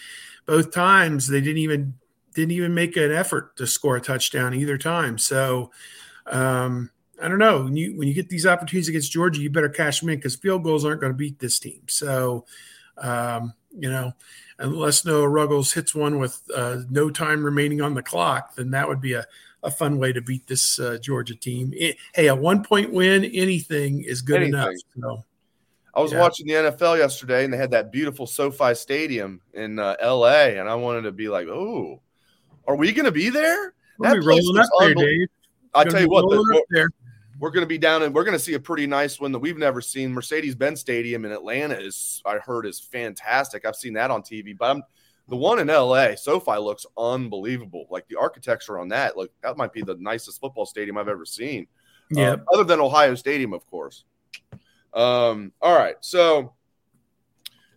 Both 0.45 0.71
times 0.71 1.27
they 1.27 1.39
didn't 1.39 1.59
even 1.59 1.93
didn't 2.33 2.51
even 2.51 2.73
make 2.73 2.95
an 2.97 3.11
effort 3.11 3.55
to 3.57 3.65
score 3.65 3.95
a 3.95 4.01
touchdown 4.01 4.53
either 4.53 4.77
time. 4.77 5.17
So, 5.17 5.71
um, 6.27 6.89
I 7.21 7.27
don't 7.27 7.39
know. 7.39 7.63
When 7.63 7.75
you 7.75 7.97
when 7.97 8.07
you 8.07 8.13
get 8.13 8.29
these 8.29 8.45
opportunities 8.45 8.89
against 8.89 9.11
Georgia, 9.11 9.41
you 9.41 9.49
better 9.49 9.69
cash 9.69 9.99
them 9.99 10.09
in 10.09 10.17
because 10.17 10.35
field 10.35 10.63
goals 10.63 10.85
aren't 10.85 11.01
going 11.01 11.13
to 11.13 11.17
beat 11.17 11.39
this 11.39 11.57
team. 11.59 11.81
So, 11.87 12.45
um, 12.97 13.53
you 13.77 13.89
know, 13.89 14.13
unless 14.59 15.05
Noah 15.05 15.27
Ruggles 15.27 15.73
hits 15.73 15.95
one 15.95 16.19
with 16.19 16.41
uh, 16.55 16.81
no 16.89 17.09
time 17.09 17.43
remaining 17.43 17.81
on 17.81 17.95
the 17.95 18.03
clock, 18.03 18.55
then 18.55 18.71
that 18.71 18.87
would 18.87 19.01
be 19.01 19.13
a, 19.13 19.25
a 19.63 19.71
fun 19.71 19.97
way 19.97 20.13
to 20.13 20.21
beat 20.21 20.45
this 20.47 20.79
uh, 20.79 20.97
Georgia 21.01 21.35
team. 21.35 21.73
It, 21.75 21.97
hey, 22.13 22.27
a 22.27 22.35
one 22.35 22.63
point 22.63 22.93
win, 22.93 23.25
anything 23.25 24.03
is 24.03 24.21
good 24.21 24.43
anything. 24.43 24.53
enough. 24.53 24.73
So, 25.01 25.23
I 25.95 26.01
was 26.01 26.11
yeah. 26.11 26.19
watching 26.19 26.45
the 26.45 26.53
NFL 26.53 26.99
yesterday, 26.99 27.43
and 27.43 27.51
they 27.51 27.57
had 27.57 27.71
that 27.71 27.91
beautiful 27.91 28.27
SoFi 28.27 28.75
Stadium 28.75 29.41
in 29.55 29.79
uh, 29.79 29.95
L.A., 29.99 30.59
and 30.59 30.69
I 30.69 30.75
wanted 30.75 31.01
to 31.03 31.11
be 31.11 31.27
like, 31.27 31.47
"Oh, 31.47 31.99
are 32.67 32.75
we 32.75 32.93
going 32.93 33.05
to 33.05 33.11
be 33.11 33.31
there?" 33.31 33.73
We'll 33.97 34.11
that 34.11 34.19
be 34.19 34.27
rolling 34.27 34.59
up 34.59 34.69
there, 34.79 34.93
Dave. 34.93 35.27
I 35.73 35.83
tell 35.83 36.01
you 36.01 36.09
what, 36.09 36.23
the, 36.29 36.89
we're 37.39 37.51
going 37.51 37.63
to 37.63 37.67
be 37.67 37.77
down 37.77 38.03
and 38.03 38.13
we're 38.13 38.23
going 38.23 38.37
to 38.37 38.43
see 38.43 38.55
a 38.55 38.59
pretty 38.59 38.87
nice 38.87 39.19
one 39.19 39.31
that 39.31 39.39
we've 39.39 39.57
never 39.57 39.81
seen. 39.81 40.11
Mercedes 40.11 40.55
Benz 40.55 40.79
Stadium 40.79 41.25
in 41.25 41.31
Atlanta 41.31 41.79
is, 41.79 42.21
I 42.25 42.37
heard, 42.37 42.65
is 42.65 42.79
fantastic. 42.79 43.65
I've 43.65 43.75
seen 43.75 43.93
that 43.93 44.09
on 44.09 44.21
TV, 44.21 44.57
but 44.57 44.71
I'm, 44.71 44.83
the 45.27 45.35
one 45.35 45.59
in 45.59 45.67
LA, 45.67 46.15
SoFi 46.15 46.57
looks 46.57 46.85
unbelievable. 46.97 47.85
Like 47.89 48.07
the 48.07 48.15
architecture 48.15 48.79
on 48.79 48.87
that, 48.89 49.17
like 49.17 49.29
that 49.43 49.57
might 49.57 49.73
be 49.73 49.81
the 49.81 49.95
nicest 49.95 50.39
football 50.39 50.65
stadium 50.65 50.97
I've 50.97 51.09
ever 51.09 51.25
seen. 51.25 51.67
Yeah. 52.09 52.31
Uh, 52.31 52.37
other 52.53 52.63
than 52.63 52.79
Ohio 52.79 53.15
Stadium, 53.15 53.53
of 53.53 53.65
course. 53.67 54.05
Um, 54.93 55.51
all 55.61 55.77
right. 55.77 55.95
So, 55.99 56.53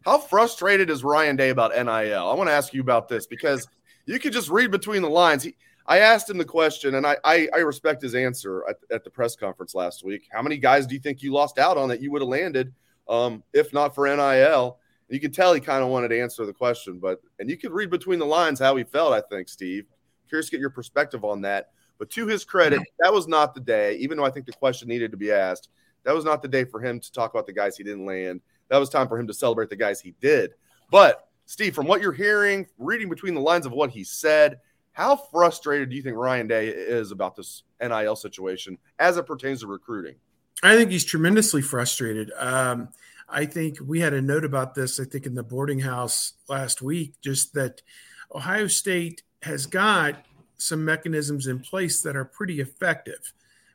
how 0.04 0.18
frustrated 0.18 0.88
is 0.90 1.02
Ryan 1.02 1.36
Day 1.36 1.50
about 1.50 1.72
NIL? 1.72 2.28
I 2.28 2.34
want 2.34 2.48
to 2.48 2.54
ask 2.54 2.72
you 2.72 2.80
about 2.80 3.08
this 3.08 3.26
because 3.26 3.66
you 4.06 4.18
could 4.20 4.32
just 4.32 4.48
read 4.48 4.70
between 4.70 5.02
the 5.02 5.10
lines. 5.10 5.42
He, 5.42 5.56
I 5.90 5.98
asked 5.98 6.30
him 6.30 6.38
the 6.38 6.44
question, 6.44 6.94
and 6.94 7.04
I, 7.04 7.16
I, 7.24 7.48
I 7.52 7.58
respect 7.58 8.00
his 8.00 8.14
answer 8.14 8.64
at, 8.68 8.76
at, 8.92 9.02
the 9.02 9.10
press 9.10 9.34
conference 9.34 9.74
last 9.74 10.04
week. 10.04 10.28
How 10.30 10.40
many 10.40 10.56
guys 10.56 10.86
do 10.86 10.94
you 10.94 11.00
think 11.00 11.20
you 11.20 11.32
lost 11.32 11.58
out 11.58 11.76
on 11.76 11.88
that 11.88 12.00
you 12.00 12.12
would 12.12 12.22
have 12.22 12.28
landed 12.28 12.72
um, 13.08 13.42
if 13.52 13.72
not 13.72 13.92
for 13.92 14.06
NIL? 14.06 14.78
And 15.08 15.14
you 15.14 15.18
could 15.18 15.34
tell 15.34 15.52
he 15.52 15.58
kind 15.58 15.82
of 15.82 15.88
wanted 15.88 16.08
to 16.08 16.20
answer 16.20 16.46
the 16.46 16.52
question, 16.52 17.00
but 17.00 17.20
and 17.40 17.50
you 17.50 17.56
could 17.56 17.72
read 17.72 17.90
between 17.90 18.20
the 18.20 18.24
lines 18.24 18.60
how 18.60 18.76
he 18.76 18.84
felt. 18.84 19.12
I 19.12 19.20
think 19.20 19.48
Steve. 19.48 19.84
Curious 20.28 20.46
to 20.46 20.52
get 20.52 20.60
your 20.60 20.70
perspective 20.70 21.24
on 21.24 21.40
that. 21.40 21.70
But 21.98 22.08
to 22.10 22.28
his 22.28 22.44
credit, 22.44 22.80
that 23.00 23.12
was 23.12 23.26
not 23.26 23.52
the 23.52 23.60
day. 23.60 23.96
Even 23.96 24.16
though 24.16 24.24
I 24.24 24.30
think 24.30 24.46
the 24.46 24.52
question 24.52 24.86
needed 24.86 25.10
to 25.10 25.16
be 25.16 25.32
asked, 25.32 25.70
that 26.04 26.14
was 26.14 26.24
not 26.24 26.40
the 26.40 26.46
day 26.46 26.62
for 26.62 26.80
him 26.80 27.00
to 27.00 27.12
talk 27.12 27.34
about 27.34 27.46
the 27.46 27.52
guys 27.52 27.76
he 27.76 27.82
didn't 27.82 28.06
land. 28.06 28.42
That 28.68 28.78
was 28.78 28.90
time 28.90 29.08
for 29.08 29.18
him 29.18 29.26
to 29.26 29.34
celebrate 29.34 29.70
the 29.70 29.76
guys 29.76 30.00
he 30.00 30.14
did. 30.20 30.52
But 30.88 31.26
Steve, 31.46 31.74
from 31.74 31.88
what 31.88 32.00
you're 32.00 32.12
hearing, 32.12 32.68
reading 32.78 33.08
between 33.08 33.34
the 33.34 33.40
lines 33.40 33.66
of 33.66 33.72
what 33.72 33.90
he 33.90 34.04
said 34.04 34.60
how 34.92 35.16
frustrated 35.16 35.90
do 35.90 35.96
you 35.96 36.02
think 36.02 36.16
Ryan 36.16 36.46
Day 36.46 36.68
is 36.68 37.10
about 37.10 37.36
this 37.36 37.62
NIL 37.80 38.16
situation 38.16 38.78
as 38.98 39.16
it 39.16 39.26
pertains 39.26 39.60
to 39.60 39.66
recruiting? 39.66 40.16
I 40.62 40.76
think 40.76 40.90
he's 40.90 41.04
tremendously 41.04 41.62
frustrated. 41.62 42.30
Um, 42.36 42.88
I 43.28 43.46
think 43.46 43.78
we 43.84 44.00
had 44.00 44.12
a 44.12 44.20
note 44.20 44.44
about 44.44 44.74
this, 44.74 44.98
I 45.00 45.04
think, 45.04 45.24
in 45.24 45.34
the 45.34 45.42
boarding 45.42 45.80
house 45.80 46.34
last 46.48 46.82
week, 46.82 47.14
just 47.22 47.54
that 47.54 47.82
Ohio 48.34 48.66
State 48.66 49.22
has 49.42 49.66
got 49.66 50.16
some 50.58 50.84
mechanisms 50.84 51.46
in 51.46 51.60
place 51.60 52.02
that 52.02 52.16
are 52.16 52.24
pretty 52.24 52.60
effective. 52.60 53.32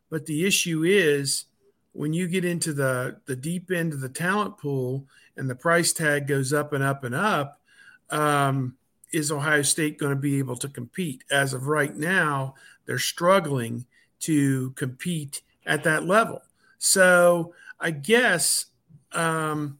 But 0.09 0.25
the 0.25 0.45
issue 0.45 0.83
is 0.83 1.45
when 1.93 2.13
you 2.13 2.27
get 2.27 2.45
into 2.45 2.73
the, 2.73 3.17
the 3.25 3.35
deep 3.35 3.71
end 3.71 3.93
of 3.93 4.01
the 4.01 4.09
talent 4.09 4.57
pool 4.57 5.07
and 5.37 5.49
the 5.49 5.55
price 5.55 5.93
tag 5.93 6.27
goes 6.27 6.53
up 6.53 6.73
and 6.73 6.83
up 6.83 7.03
and 7.03 7.15
up, 7.15 7.59
um, 8.09 8.75
is 9.11 9.31
Ohio 9.31 9.61
State 9.61 9.97
going 9.97 10.11
to 10.11 10.19
be 10.19 10.39
able 10.39 10.55
to 10.57 10.69
compete? 10.69 11.23
As 11.31 11.53
of 11.53 11.67
right 11.67 11.95
now, 11.95 12.55
they're 12.85 12.97
struggling 12.97 13.85
to 14.21 14.71
compete 14.71 15.41
at 15.65 15.83
that 15.83 16.05
level. 16.05 16.41
So 16.77 17.53
I 17.79 17.91
guess, 17.91 18.65
um, 19.11 19.79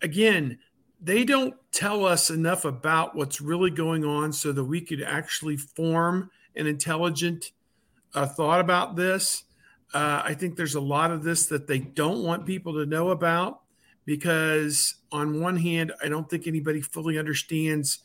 again, 0.00 0.58
they 1.00 1.24
don't 1.24 1.54
tell 1.72 2.04
us 2.04 2.30
enough 2.30 2.64
about 2.64 3.16
what's 3.16 3.40
really 3.40 3.70
going 3.70 4.04
on 4.04 4.32
so 4.32 4.52
that 4.52 4.64
we 4.64 4.80
could 4.80 5.02
actually 5.02 5.56
form 5.56 6.30
an 6.54 6.66
intelligent 6.66 7.50
uh, 8.14 8.26
thought 8.26 8.60
about 8.60 8.94
this. 8.94 9.44
Uh, 9.94 10.22
I 10.24 10.34
think 10.34 10.56
there's 10.56 10.74
a 10.74 10.80
lot 10.80 11.10
of 11.10 11.22
this 11.22 11.46
that 11.46 11.66
they 11.66 11.78
don't 11.78 12.22
want 12.22 12.46
people 12.46 12.74
to 12.74 12.86
know 12.86 13.10
about 13.10 13.60
because, 14.04 14.94
on 15.12 15.40
one 15.40 15.56
hand, 15.56 15.92
I 16.02 16.08
don't 16.08 16.28
think 16.28 16.46
anybody 16.46 16.80
fully 16.80 17.18
understands 17.18 18.00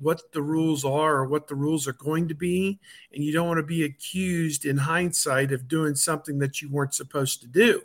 what 0.00 0.32
the 0.32 0.42
rules 0.42 0.84
are 0.84 1.16
or 1.16 1.26
what 1.26 1.46
the 1.46 1.54
rules 1.54 1.86
are 1.86 1.92
going 1.92 2.28
to 2.28 2.34
be. 2.34 2.78
And 3.12 3.22
you 3.22 3.32
don't 3.32 3.46
want 3.46 3.58
to 3.58 3.64
be 3.64 3.84
accused 3.84 4.64
in 4.64 4.78
hindsight 4.78 5.52
of 5.52 5.68
doing 5.68 5.94
something 5.94 6.38
that 6.38 6.62
you 6.62 6.70
weren't 6.70 6.94
supposed 6.94 7.40
to 7.42 7.46
do. 7.46 7.82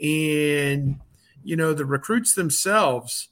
And, 0.00 1.00
you 1.42 1.56
know, 1.56 1.72
the 1.72 1.84
recruits 1.84 2.34
themselves, 2.34 3.28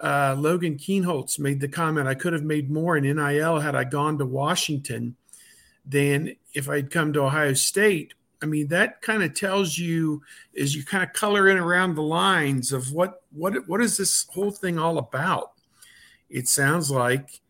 uh, 0.00 0.34
Logan 0.38 0.76
Kienholz 0.76 1.38
made 1.38 1.60
the 1.60 1.68
comment 1.68 2.08
I 2.08 2.14
could 2.14 2.32
have 2.32 2.44
made 2.44 2.70
more 2.70 2.96
in 2.96 3.04
NIL 3.04 3.60
had 3.60 3.74
I 3.74 3.84
gone 3.84 4.18
to 4.18 4.26
Washington 4.26 5.16
than 5.84 6.36
if 6.54 6.68
I'd 6.68 6.90
come 6.90 7.12
to 7.12 7.22
Ohio 7.22 7.54
State. 7.54 8.14
I 8.40 8.46
mean, 8.46 8.68
that 8.68 9.02
kind 9.02 9.22
of 9.22 9.34
tells 9.34 9.76
you 9.76 10.22
as 10.58 10.74
you 10.74 10.84
kind 10.84 11.02
of 11.02 11.12
color 11.12 11.48
in 11.48 11.56
around 11.56 11.94
the 11.94 12.02
lines 12.02 12.72
of 12.72 12.92
what 12.92 13.22
what 13.32 13.68
what 13.68 13.80
is 13.80 13.96
this 13.96 14.26
whole 14.30 14.50
thing 14.50 14.78
all 14.78 14.98
about? 14.98 15.52
It 16.30 16.48
sounds 16.48 16.90
like 16.90 17.40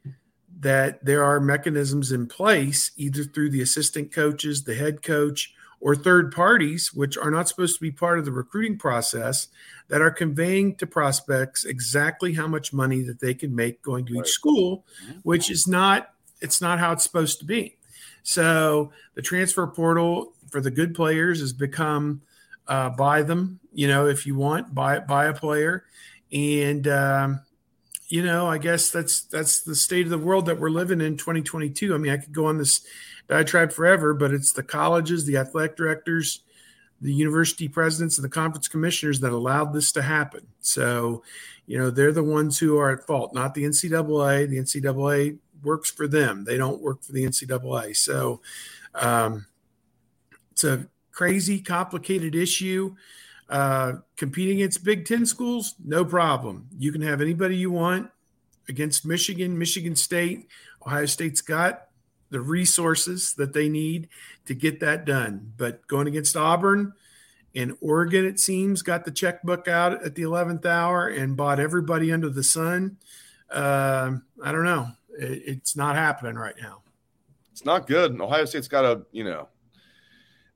that 0.60 1.04
there 1.04 1.24
are 1.24 1.40
mechanisms 1.40 2.10
in 2.12 2.26
place, 2.26 2.90
either 2.96 3.24
through 3.24 3.50
the 3.50 3.62
assistant 3.62 4.12
coaches, 4.12 4.64
the 4.64 4.74
head 4.74 5.02
coach, 5.02 5.54
or 5.80 5.94
third 5.94 6.32
parties, 6.32 6.92
which 6.92 7.16
are 7.16 7.30
not 7.30 7.48
supposed 7.48 7.76
to 7.76 7.80
be 7.80 7.90
part 7.90 8.18
of 8.18 8.24
the 8.24 8.32
recruiting 8.32 8.76
process, 8.78 9.48
that 9.88 10.02
are 10.02 10.10
conveying 10.10 10.74
to 10.76 10.86
prospects 10.86 11.64
exactly 11.64 12.34
how 12.34 12.46
much 12.46 12.72
money 12.72 13.02
that 13.02 13.20
they 13.20 13.34
can 13.34 13.54
make 13.54 13.82
going 13.82 14.04
to 14.06 14.18
each 14.18 14.28
school, 14.28 14.84
mm-hmm. 15.04 15.18
which 15.22 15.50
is 15.50 15.66
not 15.66 16.10
it's 16.40 16.60
not 16.60 16.78
how 16.78 16.92
it's 16.92 17.04
supposed 17.04 17.38
to 17.40 17.44
be. 17.44 17.76
So 18.22 18.92
the 19.14 19.22
transfer 19.22 19.66
portal 19.66 20.32
for 20.50 20.60
the 20.60 20.70
good 20.70 20.94
players 20.94 21.40
has 21.40 21.52
become 21.52 22.22
uh, 22.66 22.90
buy 22.90 23.22
them, 23.22 23.60
you 23.78 23.86
know, 23.86 24.08
if 24.08 24.26
you 24.26 24.34
want, 24.34 24.74
buy 24.74 24.98
buy 24.98 25.26
a 25.26 25.32
player, 25.32 25.84
and 26.32 26.88
um, 26.88 27.42
you 28.08 28.24
know, 28.24 28.48
I 28.48 28.58
guess 28.58 28.90
that's 28.90 29.20
that's 29.20 29.60
the 29.60 29.76
state 29.76 30.04
of 30.04 30.10
the 30.10 30.18
world 30.18 30.46
that 30.46 30.58
we're 30.58 30.68
living 30.68 31.00
in 31.00 31.16
2022. 31.16 31.94
I 31.94 31.98
mean, 31.98 32.10
I 32.10 32.16
could 32.16 32.32
go 32.32 32.46
on 32.46 32.58
this 32.58 32.84
diatribe 33.28 33.70
forever, 33.70 34.14
but 34.14 34.32
it's 34.32 34.50
the 34.50 34.64
colleges, 34.64 35.26
the 35.26 35.36
athletic 35.36 35.76
directors, 35.76 36.40
the 37.00 37.12
university 37.12 37.68
presidents, 37.68 38.18
and 38.18 38.24
the 38.24 38.28
conference 38.28 38.66
commissioners 38.66 39.20
that 39.20 39.30
allowed 39.30 39.72
this 39.72 39.92
to 39.92 40.02
happen. 40.02 40.48
So, 40.58 41.22
you 41.68 41.78
know, 41.78 41.90
they're 41.90 42.10
the 42.10 42.24
ones 42.24 42.58
who 42.58 42.76
are 42.78 42.90
at 42.90 43.06
fault, 43.06 43.32
not 43.32 43.54
the 43.54 43.62
NCAA. 43.62 44.48
The 44.48 44.58
NCAA 44.58 45.38
works 45.62 45.88
for 45.88 46.08
them; 46.08 46.42
they 46.42 46.56
don't 46.56 46.82
work 46.82 47.04
for 47.04 47.12
the 47.12 47.24
NCAA. 47.24 47.96
So, 47.96 48.40
um, 48.96 49.46
it's 50.50 50.64
a 50.64 50.88
crazy, 51.12 51.60
complicated 51.60 52.34
issue. 52.34 52.96
Uh, 53.48 53.94
competing 54.16 54.58
against 54.58 54.84
Big 54.84 55.06
Ten 55.06 55.24
schools, 55.24 55.74
no 55.82 56.04
problem. 56.04 56.68
You 56.78 56.92
can 56.92 57.00
have 57.00 57.20
anybody 57.20 57.56
you 57.56 57.70
want 57.70 58.10
against 58.68 59.06
Michigan, 59.06 59.58
Michigan 59.58 59.96
State. 59.96 60.48
Ohio 60.86 61.06
State's 61.06 61.40
got 61.40 61.88
the 62.30 62.40
resources 62.40 63.34
that 63.34 63.54
they 63.54 63.68
need 63.68 64.08
to 64.44 64.54
get 64.54 64.80
that 64.80 65.06
done. 65.06 65.52
But 65.56 65.86
going 65.86 66.06
against 66.06 66.36
Auburn 66.36 66.92
and 67.54 67.76
Oregon, 67.80 68.26
it 68.26 68.38
seems, 68.38 68.82
got 68.82 69.04
the 69.04 69.10
checkbook 69.10 69.66
out 69.66 70.04
at 70.04 70.14
the 70.14 70.22
11th 70.22 70.66
hour 70.66 71.08
and 71.08 71.36
bought 71.36 71.58
everybody 71.58 72.12
under 72.12 72.28
the 72.28 72.44
sun. 72.44 72.98
Uh, 73.50 74.16
I 74.42 74.52
don't 74.52 74.64
know. 74.64 74.88
It, 75.18 75.42
it's 75.46 75.74
not 75.74 75.96
happening 75.96 76.34
right 76.34 76.56
now. 76.60 76.82
It's 77.52 77.64
not 77.64 77.86
good. 77.86 78.20
Ohio 78.20 78.44
State's 78.44 78.68
got 78.68 78.82
to, 78.82 79.06
you 79.10 79.24
know, 79.24 79.48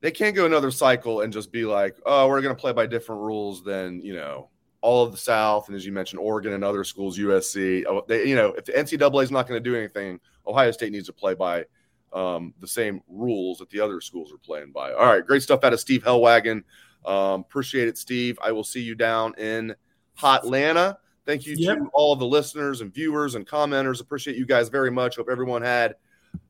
they 0.03 0.11
can't 0.11 0.35
go 0.35 0.45
another 0.45 0.69
cycle 0.69 1.21
and 1.21 1.31
just 1.31 1.49
be 1.49 1.63
like, 1.63 1.95
oh, 2.05 2.27
we're 2.27 2.41
going 2.41 2.53
to 2.53 2.59
play 2.59 2.73
by 2.73 2.85
different 2.85 3.21
rules 3.21 3.63
than 3.63 4.01
you 4.01 4.13
know 4.13 4.49
all 4.81 5.05
of 5.05 5.13
the 5.13 5.17
South, 5.17 5.69
and 5.69 5.77
as 5.77 5.85
you 5.85 5.93
mentioned, 5.93 6.19
Oregon 6.19 6.51
and 6.51 6.63
other 6.63 6.83
schools, 6.83 7.17
USC. 7.17 7.85
Oh, 7.87 8.03
they, 8.05 8.27
you 8.27 8.35
know, 8.35 8.49
if 8.49 8.65
the 8.65 8.73
NCAA 8.73 9.23
is 9.23 9.31
not 9.31 9.47
going 9.47 9.63
to 9.63 9.69
do 9.69 9.77
anything, 9.77 10.19
Ohio 10.45 10.71
State 10.71 10.91
needs 10.91 11.07
to 11.07 11.13
play 11.13 11.35
by 11.35 11.63
um, 12.11 12.53
the 12.59 12.67
same 12.67 13.01
rules 13.07 13.59
that 13.59 13.69
the 13.69 13.79
other 13.79 14.01
schools 14.01 14.33
are 14.33 14.37
playing 14.37 14.73
by. 14.73 14.91
All 14.91 15.05
right, 15.05 15.25
great 15.25 15.41
stuff 15.41 15.63
out 15.63 15.71
of 15.71 15.79
Steve 15.79 16.03
Helwagen. 16.03 16.63
Um, 17.05 17.39
appreciate 17.39 17.87
it, 17.87 17.97
Steve. 17.97 18.37
I 18.43 18.51
will 18.51 18.65
see 18.65 18.81
you 18.81 18.95
down 18.95 19.35
in 19.37 19.73
Hot 20.15 20.43
Atlanta. 20.43 20.97
Thank 21.25 21.45
you 21.45 21.55
yep. 21.57 21.77
to 21.77 21.85
all 21.93 22.11
of 22.11 22.19
the 22.19 22.27
listeners 22.27 22.81
and 22.81 22.93
viewers 22.93 23.35
and 23.35 23.47
commenters. 23.47 24.01
Appreciate 24.01 24.35
you 24.35 24.45
guys 24.45 24.67
very 24.67 24.91
much. 24.91 25.15
Hope 25.15 25.29
everyone 25.31 25.61
had 25.61 25.95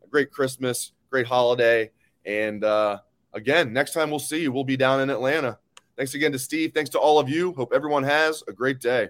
a 0.03 0.07
great 0.07 0.31
Christmas, 0.31 0.93
great 1.11 1.27
holiday, 1.27 1.91
and 2.25 2.63
uh, 2.63 2.97
again, 3.33 3.73
next 3.73 3.93
time 3.93 4.09
we'll 4.09 4.19
see 4.19 4.41
you, 4.41 4.51
we'll 4.51 4.63
be 4.63 4.77
down 4.77 5.01
in 5.01 5.09
Atlanta. 5.09 5.57
Thanks 5.97 6.13
again 6.13 6.31
to 6.31 6.39
Steve. 6.39 6.71
Thanks 6.73 6.89
to 6.91 6.99
all 6.99 7.19
of 7.19 7.29
you. 7.29 7.53
Hope 7.53 7.71
everyone 7.73 8.03
has 8.03 8.43
a 8.47 8.53
great 8.53 8.79
day. 8.79 9.09